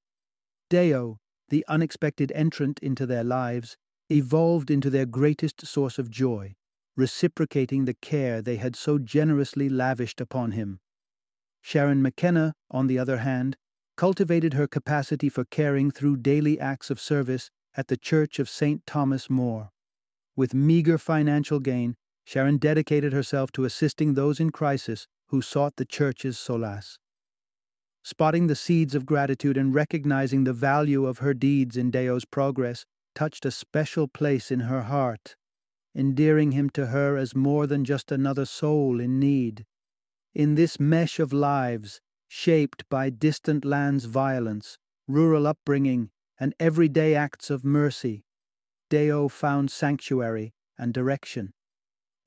Deo, 0.71 1.19
the 1.51 1.65
unexpected 1.69 2.33
entrant 2.33 2.79
into 2.81 3.07
their 3.07 3.25
lives, 3.25 3.77
evolved 4.11 4.71
into 4.71 4.91
their 4.91 5.07
greatest 5.07 5.67
source 5.67 5.99
of 5.99 6.11
joy, 6.11 6.55
reciprocating 6.97 7.85
the 7.85 7.95
care 7.95 8.41
they 8.41 8.57
had 8.57 8.75
so 8.75 8.99
generously 8.99 9.69
lavished 9.69 10.21
upon 10.21 10.53
him. 10.53 10.81
Sharon 11.61 12.01
McKenna, 12.01 12.55
on 12.71 12.87
the 12.87 12.99
other 12.99 13.19
hand, 13.19 13.57
cultivated 13.97 14.55
her 14.55 14.67
capacity 14.67 15.29
for 15.29 15.45
caring 15.45 15.91
through 15.91 16.17
daily 16.17 16.59
acts 16.59 16.91
of 16.91 17.01
service 17.01 17.51
at 17.77 17.89
the 17.89 17.97
Church 17.97 18.39
of 18.39 18.49
St. 18.49 18.87
Thomas 18.87 19.29
More. 19.29 19.71
With 20.35 20.55
meager 20.55 20.99
financial 20.99 21.61
gain, 21.61 21.97
Sharon 22.29 22.59
dedicated 22.59 23.15
herself 23.15 23.51
to 23.53 23.65
assisting 23.65 24.13
those 24.13 24.39
in 24.39 24.51
crisis 24.51 25.09
who 25.29 25.41
sought 25.41 25.77
the 25.77 25.87
Church's 25.87 26.39
solace 26.39 26.99
spotting 28.03 28.47
the 28.47 28.55
seeds 28.55 28.95
of 28.95 29.07
gratitude 29.07 29.57
and 29.57 29.75
recognizing 29.75 30.45
the 30.45 30.53
value 30.53 31.07
of 31.07 31.19
her 31.19 31.35
deeds 31.35 31.77
in 31.77 31.91
Deo's 31.91 32.25
progress, 32.25 32.85
touched 33.15 33.45
a 33.45 33.51
special 33.51 34.09
place 34.09 34.51
in 34.51 34.61
her 34.61 34.83
heart, 34.83 35.37
endearing 35.95 36.53
him 36.53 36.71
to 36.71 36.87
her 36.87 37.19
as 37.19 37.35
more 37.35 37.67
than 37.67 37.85
just 37.85 38.11
another 38.11 38.47
soul 38.47 38.99
in 38.99 39.19
need. 39.19 39.67
In 40.35 40.55
this 40.55 40.79
mesh 40.79 41.19
of 41.19 41.33
lives, 41.33 42.01
shaped 42.29 42.89
by 42.89 43.11
distant 43.11 43.65
lands' 43.65 44.07
violence, 44.07 44.79
rural 45.07 45.47
upbringing, 45.47 46.11
and 46.39 46.55
everyday 46.61 47.15
acts 47.15 47.51
of 47.51 47.65
mercy, 47.65 48.23
Deo 48.91 49.29
found 49.29 49.71
sanctuary 49.71 50.55
and 50.79 50.95
direction. 50.95 51.53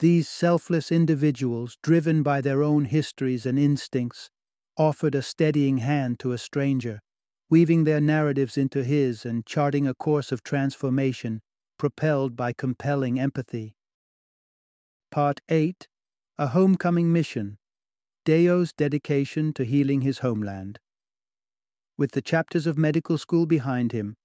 These 0.01 0.27
selfless 0.27 0.91
individuals, 0.91 1.77
driven 1.83 2.23
by 2.23 2.41
their 2.41 2.63
own 2.63 2.85
histories 2.85 3.45
and 3.45 3.59
instincts, 3.59 4.31
offered 4.75 5.13
a 5.13 5.21
steadying 5.21 5.77
hand 5.77 6.17
to 6.21 6.31
a 6.31 6.39
stranger, 6.39 7.01
weaving 7.51 7.83
their 7.83 8.01
narratives 8.01 8.57
into 8.57 8.83
his 8.83 9.27
and 9.27 9.45
charting 9.45 9.85
a 9.85 9.93
course 9.93 10.31
of 10.31 10.41
transformation 10.41 11.39
propelled 11.77 12.35
by 12.35 12.51
compelling 12.51 13.19
empathy. 13.19 13.75
Part 15.11 15.39
8 15.49 15.87
A 16.39 16.47
Homecoming 16.47 17.13
Mission 17.13 17.59
Deo's 18.25 18.73
dedication 18.73 19.53
to 19.53 19.63
healing 19.63 20.01
his 20.01 20.19
homeland. 20.19 20.79
With 21.95 22.13
the 22.13 22.23
chapters 22.23 22.65
of 22.65 22.75
medical 22.75 23.19
school 23.19 23.45
behind 23.45 23.91
him, 23.91 24.15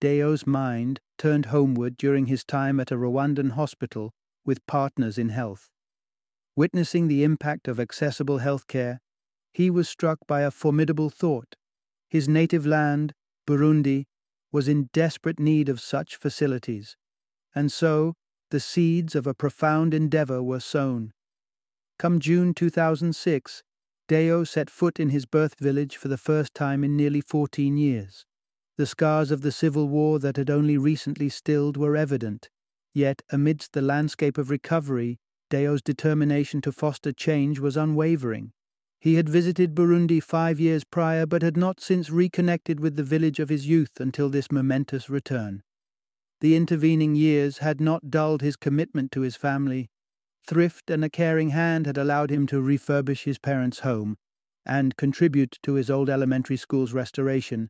Deo's 0.00 0.46
mind 0.46 1.00
turned 1.18 1.46
homeward 1.46 1.96
during 1.96 2.26
his 2.26 2.44
time 2.44 2.78
at 2.78 2.92
a 2.92 2.96
Rwandan 2.96 3.54
hospital 3.54 4.12
with 4.44 4.66
partners 4.66 5.18
in 5.18 5.30
health. 5.30 5.70
Witnessing 6.56 7.08
the 7.08 7.24
impact 7.24 7.66
of 7.66 7.80
accessible 7.80 8.38
health 8.38 8.66
care, 8.66 9.00
he 9.52 9.70
was 9.70 9.88
struck 9.88 10.18
by 10.26 10.42
a 10.42 10.50
formidable 10.50 11.10
thought. 11.10 11.56
His 12.08 12.28
native 12.28 12.66
land, 12.66 13.12
Burundi, 13.46 14.04
was 14.52 14.68
in 14.68 14.88
desperate 14.92 15.40
need 15.40 15.68
of 15.68 15.80
such 15.80 16.16
facilities, 16.16 16.96
and 17.54 17.72
so 17.72 18.14
the 18.50 18.60
seeds 18.60 19.14
of 19.14 19.26
a 19.26 19.34
profound 19.34 19.92
endeavor 19.94 20.42
were 20.42 20.60
sown. 20.60 21.12
Come 21.98 22.20
June 22.20 22.54
2006, 22.54 23.62
Deo 24.06 24.44
set 24.44 24.68
foot 24.68 25.00
in 25.00 25.08
his 25.10 25.26
birth 25.26 25.58
village 25.58 25.96
for 25.96 26.08
the 26.08 26.18
first 26.18 26.54
time 26.54 26.84
in 26.84 26.96
nearly 26.96 27.20
14 27.20 27.76
years. 27.76 28.26
The 28.76 28.86
scars 28.86 29.30
of 29.30 29.42
the 29.42 29.52
civil 29.52 29.88
war 29.88 30.18
that 30.18 30.36
had 30.36 30.50
only 30.50 30.76
recently 30.76 31.28
stilled 31.28 31.76
were 31.76 31.96
evident, 31.96 32.50
yet 32.94 33.22
amidst 33.30 33.72
the 33.72 33.82
landscape 33.82 34.38
of 34.38 34.50
recovery, 34.50 35.18
Deo's 35.50 35.82
determination 35.82 36.60
to 36.62 36.72
foster 36.72 37.12
change 37.12 37.58
was 37.58 37.76
unwavering. 37.76 38.52
He 38.98 39.16
had 39.16 39.28
visited 39.28 39.74
Burundi 39.74 40.22
five 40.22 40.58
years 40.58 40.84
prior, 40.84 41.26
but 41.26 41.42
had 41.42 41.56
not 41.56 41.80
since 41.80 42.08
reconnected 42.08 42.80
with 42.80 42.96
the 42.96 43.02
village 43.02 43.38
of 43.38 43.50
his 43.50 43.66
youth 43.66 44.00
until 44.00 44.30
this 44.30 44.50
momentous 44.50 45.10
return. 45.10 45.62
The 46.40 46.56
intervening 46.56 47.14
years 47.14 47.58
had 47.58 47.80
not 47.80 48.10
dulled 48.10 48.40
his 48.40 48.56
commitment 48.56 49.12
to 49.12 49.20
his 49.20 49.36
family. 49.36 49.90
Thrift 50.46 50.90
and 50.90 51.04
a 51.04 51.10
caring 51.10 51.50
hand 51.50 51.86
had 51.86 51.98
allowed 51.98 52.30
him 52.30 52.46
to 52.48 52.62
refurbish 52.62 53.24
his 53.24 53.38
parents' 53.38 53.80
home 53.80 54.16
and 54.64 54.96
contribute 54.96 55.58
to 55.62 55.74
his 55.74 55.90
old 55.90 56.08
elementary 56.08 56.56
school's 56.56 56.92
restoration, 56.92 57.68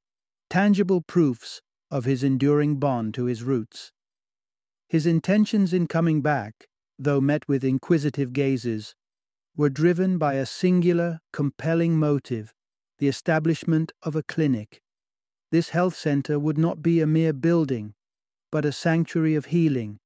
tangible 0.49 1.01
proofs 1.01 1.61
of 1.91 2.05
his 2.05 2.23
enduring 2.23 2.77
bond 2.77 3.15
to 3.15 3.25
his 3.25 3.43
roots. 3.43 3.93
His 4.95 5.07
intentions 5.07 5.73
in 5.73 5.89
coming 5.89 6.23
back, 6.23 6.69
though 7.01 7.21
met 7.21 7.49
with 7.49 7.65
inquisitive 7.65 8.33
gazes, 8.33 8.95
were 9.57 9.69
driven 9.69 10.19
by 10.19 10.35
a 10.35 10.47
singular, 10.47 11.19
compelling 11.33 11.99
motive 11.99 12.55
the 12.99 13.09
establishment 13.09 13.91
of 14.05 14.15
a 14.15 14.23
clinic. 14.23 14.81
This 15.51 15.71
health 15.71 15.97
center 15.97 16.39
would 16.39 16.57
not 16.57 16.81
be 16.81 17.01
a 17.01 17.09
mere 17.09 17.33
building, 17.33 17.95
but 18.53 18.65
a 18.65 18.71
sanctuary 18.71 19.35
of 19.35 19.47
healing, 19.47 19.99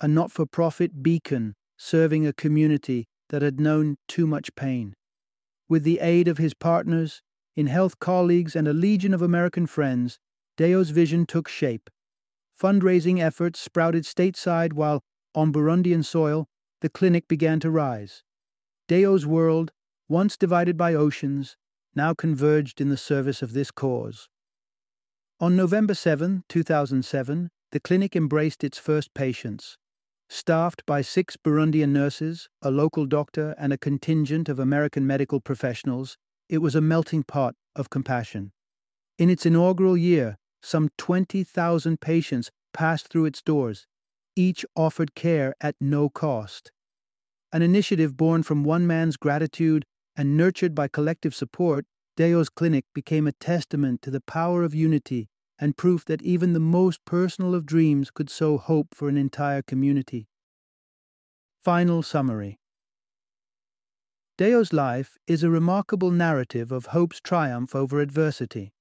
a 0.00 0.08
not 0.08 0.32
for 0.32 0.46
profit 0.46 1.00
beacon 1.00 1.54
serving 1.76 2.26
a 2.26 2.32
community 2.32 3.06
that 3.28 3.42
had 3.42 3.60
known 3.60 3.98
too 4.08 4.26
much 4.26 4.56
pain. 4.56 4.94
With 5.68 5.84
the 5.84 6.00
aid 6.00 6.26
of 6.26 6.38
his 6.38 6.54
partners, 6.54 7.22
in 7.54 7.68
health 7.68 8.00
colleagues, 8.00 8.56
and 8.56 8.66
a 8.66 8.72
legion 8.72 9.14
of 9.14 9.22
American 9.22 9.68
friends, 9.68 10.18
Deo's 10.56 10.90
vision 10.90 11.24
took 11.24 11.46
shape. 11.46 11.88
Fundraising 12.60 13.20
efforts 13.20 13.60
sprouted 13.60 14.04
stateside 14.04 14.72
while, 14.72 15.02
on 15.34 15.52
Burundian 15.52 16.04
soil, 16.04 16.46
the 16.80 16.88
clinic 16.88 17.26
began 17.26 17.58
to 17.60 17.70
rise. 17.70 18.22
Deo's 18.86 19.26
world, 19.26 19.72
once 20.08 20.36
divided 20.36 20.76
by 20.76 20.94
oceans, 20.94 21.56
now 21.94 22.14
converged 22.14 22.80
in 22.80 22.90
the 22.90 22.96
service 22.96 23.42
of 23.42 23.52
this 23.52 23.70
cause. 23.70 24.28
On 25.40 25.56
November 25.56 25.94
7, 25.94 26.44
2007, 26.48 27.50
the 27.72 27.80
clinic 27.80 28.14
embraced 28.14 28.62
its 28.62 28.78
first 28.78 29.12
patients. 29.14 29.76
Staffed 30.28 30.86
by 30.86 31.02
six 31.02 31.36
Burundian 31.36 31.90
nurses, 31.90 32.48
a 32.62 32.70
local 32.70 33.04
doctor, 33.04 33.54
and 33.58 33.72
a 33.72 33.78
contingent 33.78 34.48
of 34.48 34.58
American 34.58 35.06
medical 35.06 35.40
professionals, 35.40 36.16
it 36.48 36.58
was 36.58 36.74
a 36.74 36.80
melting 36.80 37.22
pot 37.24 37.54
of 37.74 37.90
compassion. 37.90 38.52
In 39.18 39.28
its 39.28 39.44
inaugural 39.44 39.96
year, 39.96 40.36
some 40.64 40.88
20,000 40.96 42.00
patients 42.00 42.50
passed 42.72 43.08
through 43.08 43.26
its 43.26 43.42
doors, 43.42 43.86
each 44.34 44.64
offered 44.74 45.14
care 45.14 45.54
at 45.60 45.76
no 45.80 46.08
cost. 46.08 46.72
An 47.52 47.62
initiative 47.62 48.16
born 48.16 48.42
from 48.42 48.64
one 48.64 48.86
man's 48.86 49.16
gratitude 49.16 49.84
and 50.16 50.36
nurtured 50.36 50.74
by 50.74 50.88
collective 50.88 51.34
support, 51.34 51.84
Deo's 52.16 52.48
clinic 52.48 52.84
became 52.94 53.26
a 53.26 53.32
testament 53.32 54.00
to 54.02 54.10
the 54.10 54.20
power 54.22 54.62
of 54.62 54.74
unity 54.74 55.28
and 55.58 55.76
proof 55.76 56.04
that 56.06 56.22
even 56.22 56.52
the 56.52 56.60
most 56.60 57.04
personal 57.04 57.54
of 57.54 57.66
dreams 57.66 58.10
could 58.10 58.30
sow 58.30 58.58
hope 58.58 58.88
for 58.94 59.08
an 59.08 59.16
entire 59.16 59.62
community. 59.62 60.26
Final 61.62 62.02
summary 62.02 62.58
Deo's 64.36 64.72
life 64.72 65.16
is 65.28 65.44
a 65.44 65.50
remarkable 65.50 66.10
narrative 66.10 66.72
of 66.72 66.86
hope's 66.86 67.20
triumph 67.20 67.74
over 67.74 68.00
adversity. 68.00 68.73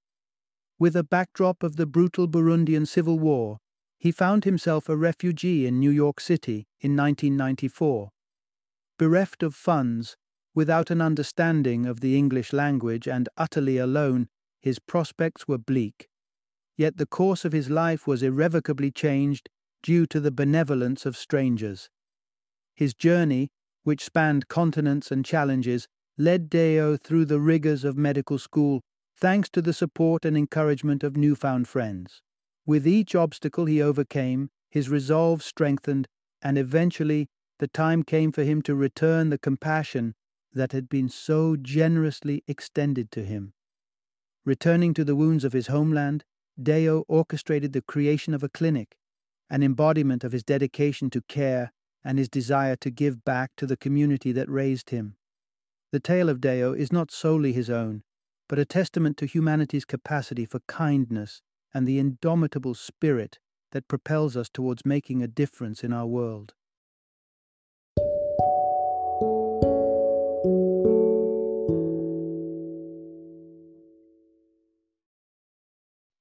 With 0.80 0.96
a 0.96 1.04
backdrop 1.04 1.64
of 1.64 1.76
the 1.76 1.86
brutal 1.86 2.28
Burundian 2.28 2.86
Civil 2.86 3.20
War, 3.20 3.60
he 3.98 4.12
found 4.12 4.44
himself 4.44 4.90
a 4.90 4.98
refugee 4.98 5.66
in 5.66 5.80
New 5.80 5.92
York 5.92 6.20
City 6.20 6.68
in 6.82 6.96
1994. 6.96 8.10
Bereft 8.98 9.44
of 9.44 9.56
funds, 9.56 10.18
without 10.54 10.92
an 10.92 11.00
understanding 11.00 11.86
of 11.86 12.02
the 12.02 12.18
English 12.18 12.52
language, 12.52 13.08
and 13.08 13.30
utterly 13.38 13.78
alone, 13.78 14.28
his 14.62 14.80
prospects 14.80 15.48
were 15.48 15.58
bleak. 15.58 16.10
Yet 16.76 16.98
the 16.98 17.06
course 17.06 17.46
of 17.46 17.54
his 17.54 17.70
life 17.70 18.08
was 18.08 18.24
irrevocably 18.24 18.92
changed 18.92 19.50
due 19.84 20.06
to 20.08 20.20
the 20.20 20.32
benevolence 20.32 21.06
of 21.06 21.16
strangers. 21.16 21.90
His 22.76 22.94
journey, 22.94 23.50
which 23.84 24.04
spanned 24.04 24.48
continents 24.48 25.12
and 25.12 25.24
challenges, 25.24 25.88
led 26.18 26.50
Deo 26.50 26.98
through 26.98 27.26
the 27.26 27.40
rigors 27.40 27.84
of 27.84 27.98
medical 27.98 28.40
school 28.40 28.82
thanks 29.24 29.50
to 29.50 29.62
the 29.62 29.72
support 29.72 30.26
and 30.26 30.36
encouragement 30.36 31.02
of 31.02 31.16
newfound 31.16 31.66
friends. 31.66 32.22
With 32.66 32.86
each 32.86 33.16
obstacle 33.16 33.68
he 33.68 33.82
overcame, 33.82 34.50
his 34.70 34.90
resolve 34.90 35.42
strengthened, 35.42 36.10
and 36.42 36.58
eventually 36.58 37.30
the 37.60 37.70
time 37.70 38.04
came 38.04 38.34
for 38.34 38.44
him 38.44 38.62
to 38.64 38.76
return 38.76 39.30
the 39.30 39.38
compassion 39.38 40.14
that 40.52 40.74
had 40.74 40.90
been 40.90 41.08
so 41.08 41.56
generously 41.56 42.44
extended 42.50 43.12
to 43.12 43.24
him. 43.24 43.54
Returning 44.44 44.94
to 44.94 45.06
the 45.06 45.16
wounds 45.16 45.46
of 45.46 45.54
his 45.54 45.68
homeland, 45.68 46.26
Deo 46.62 47.06
orchestrated 47.08 47.72
the 47.72 47.82
creation 47.82 48.34
of 48.34 48.44
a 48.44 48.50
clinic, 48.50 48.98
an 49.50 49.64
embodiment 49.64 50.26
of 50.26 50.34
his 50.34 50.44
dedication 50.44 51.10
to 51.12 51.22
care 51.30 51.72
and 52.04 52.18
his 52.18 52.28
desire 52.28 52.76
to 52.76 52.92
give 52.92 53.24
back 53.24 53.52
to 53.56 53.66
the 53.66 53.78
community 53.78 54.34
that 54.34 54.50
raised 54.50 54.90
him. 54.90 55.16
The 55.94 56.02
tale 56.02 56.28
of 56.28 56.42
Deo 56.42 56.74
is 56.74 56.92
not 56.92 57.10
solely 57.10 57.54
his 57.54 57.70
own, 57.70 58.04
but 58.48 58.60
a 58.60 58.66
testament 58.66 59.18
to 59.18 59.26
humanity's 59.26 59.86
capacity 59.86 60.46
for 60.46 60.60
kindness 60.68 61.42
and 61.74 61.88
the 61.88 62.00
indomitable 62.00 62.74
spirit 62.74 63.40
that 63.72 63.88
propels 63.88 64.38
us 64.38 64.50
towards 64.50 64.86
making 64.86 65.22
a 65.22 65.28
difference 65.28 65.84
in 65.84 65.92
our 65.92 66.06
world. 66.06 66.54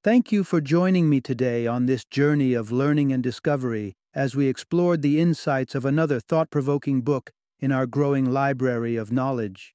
Thank 0.05 0.33
you 0.33 0.43
for 0.43 0.61
joining 0.61 1.09
me 1.09 1.21
today 1.21 1.69
on 1.69 1.87
this 1.87 2.05
journey 2.05 2.55
of 2.55 2.73
learning 2.73 3.13
and 3.13 3.23
discovery 3.23 3.95
as 4.13 4.35
we 4.35 4.49
explored 4.49 5.01
the 5.01 5.21
insights 5.21 5.77
of 5.77 5.85
another 5.85 6.19
thought 6.19 6.51
provoking 6.51 7.03
book 7.03 7.31
in 7.61 7.71
our 7.71 7.87
growing 7.87 8.25
library 8.25 8.97
of 8.97 9.13
knowledge. 9.13 9.75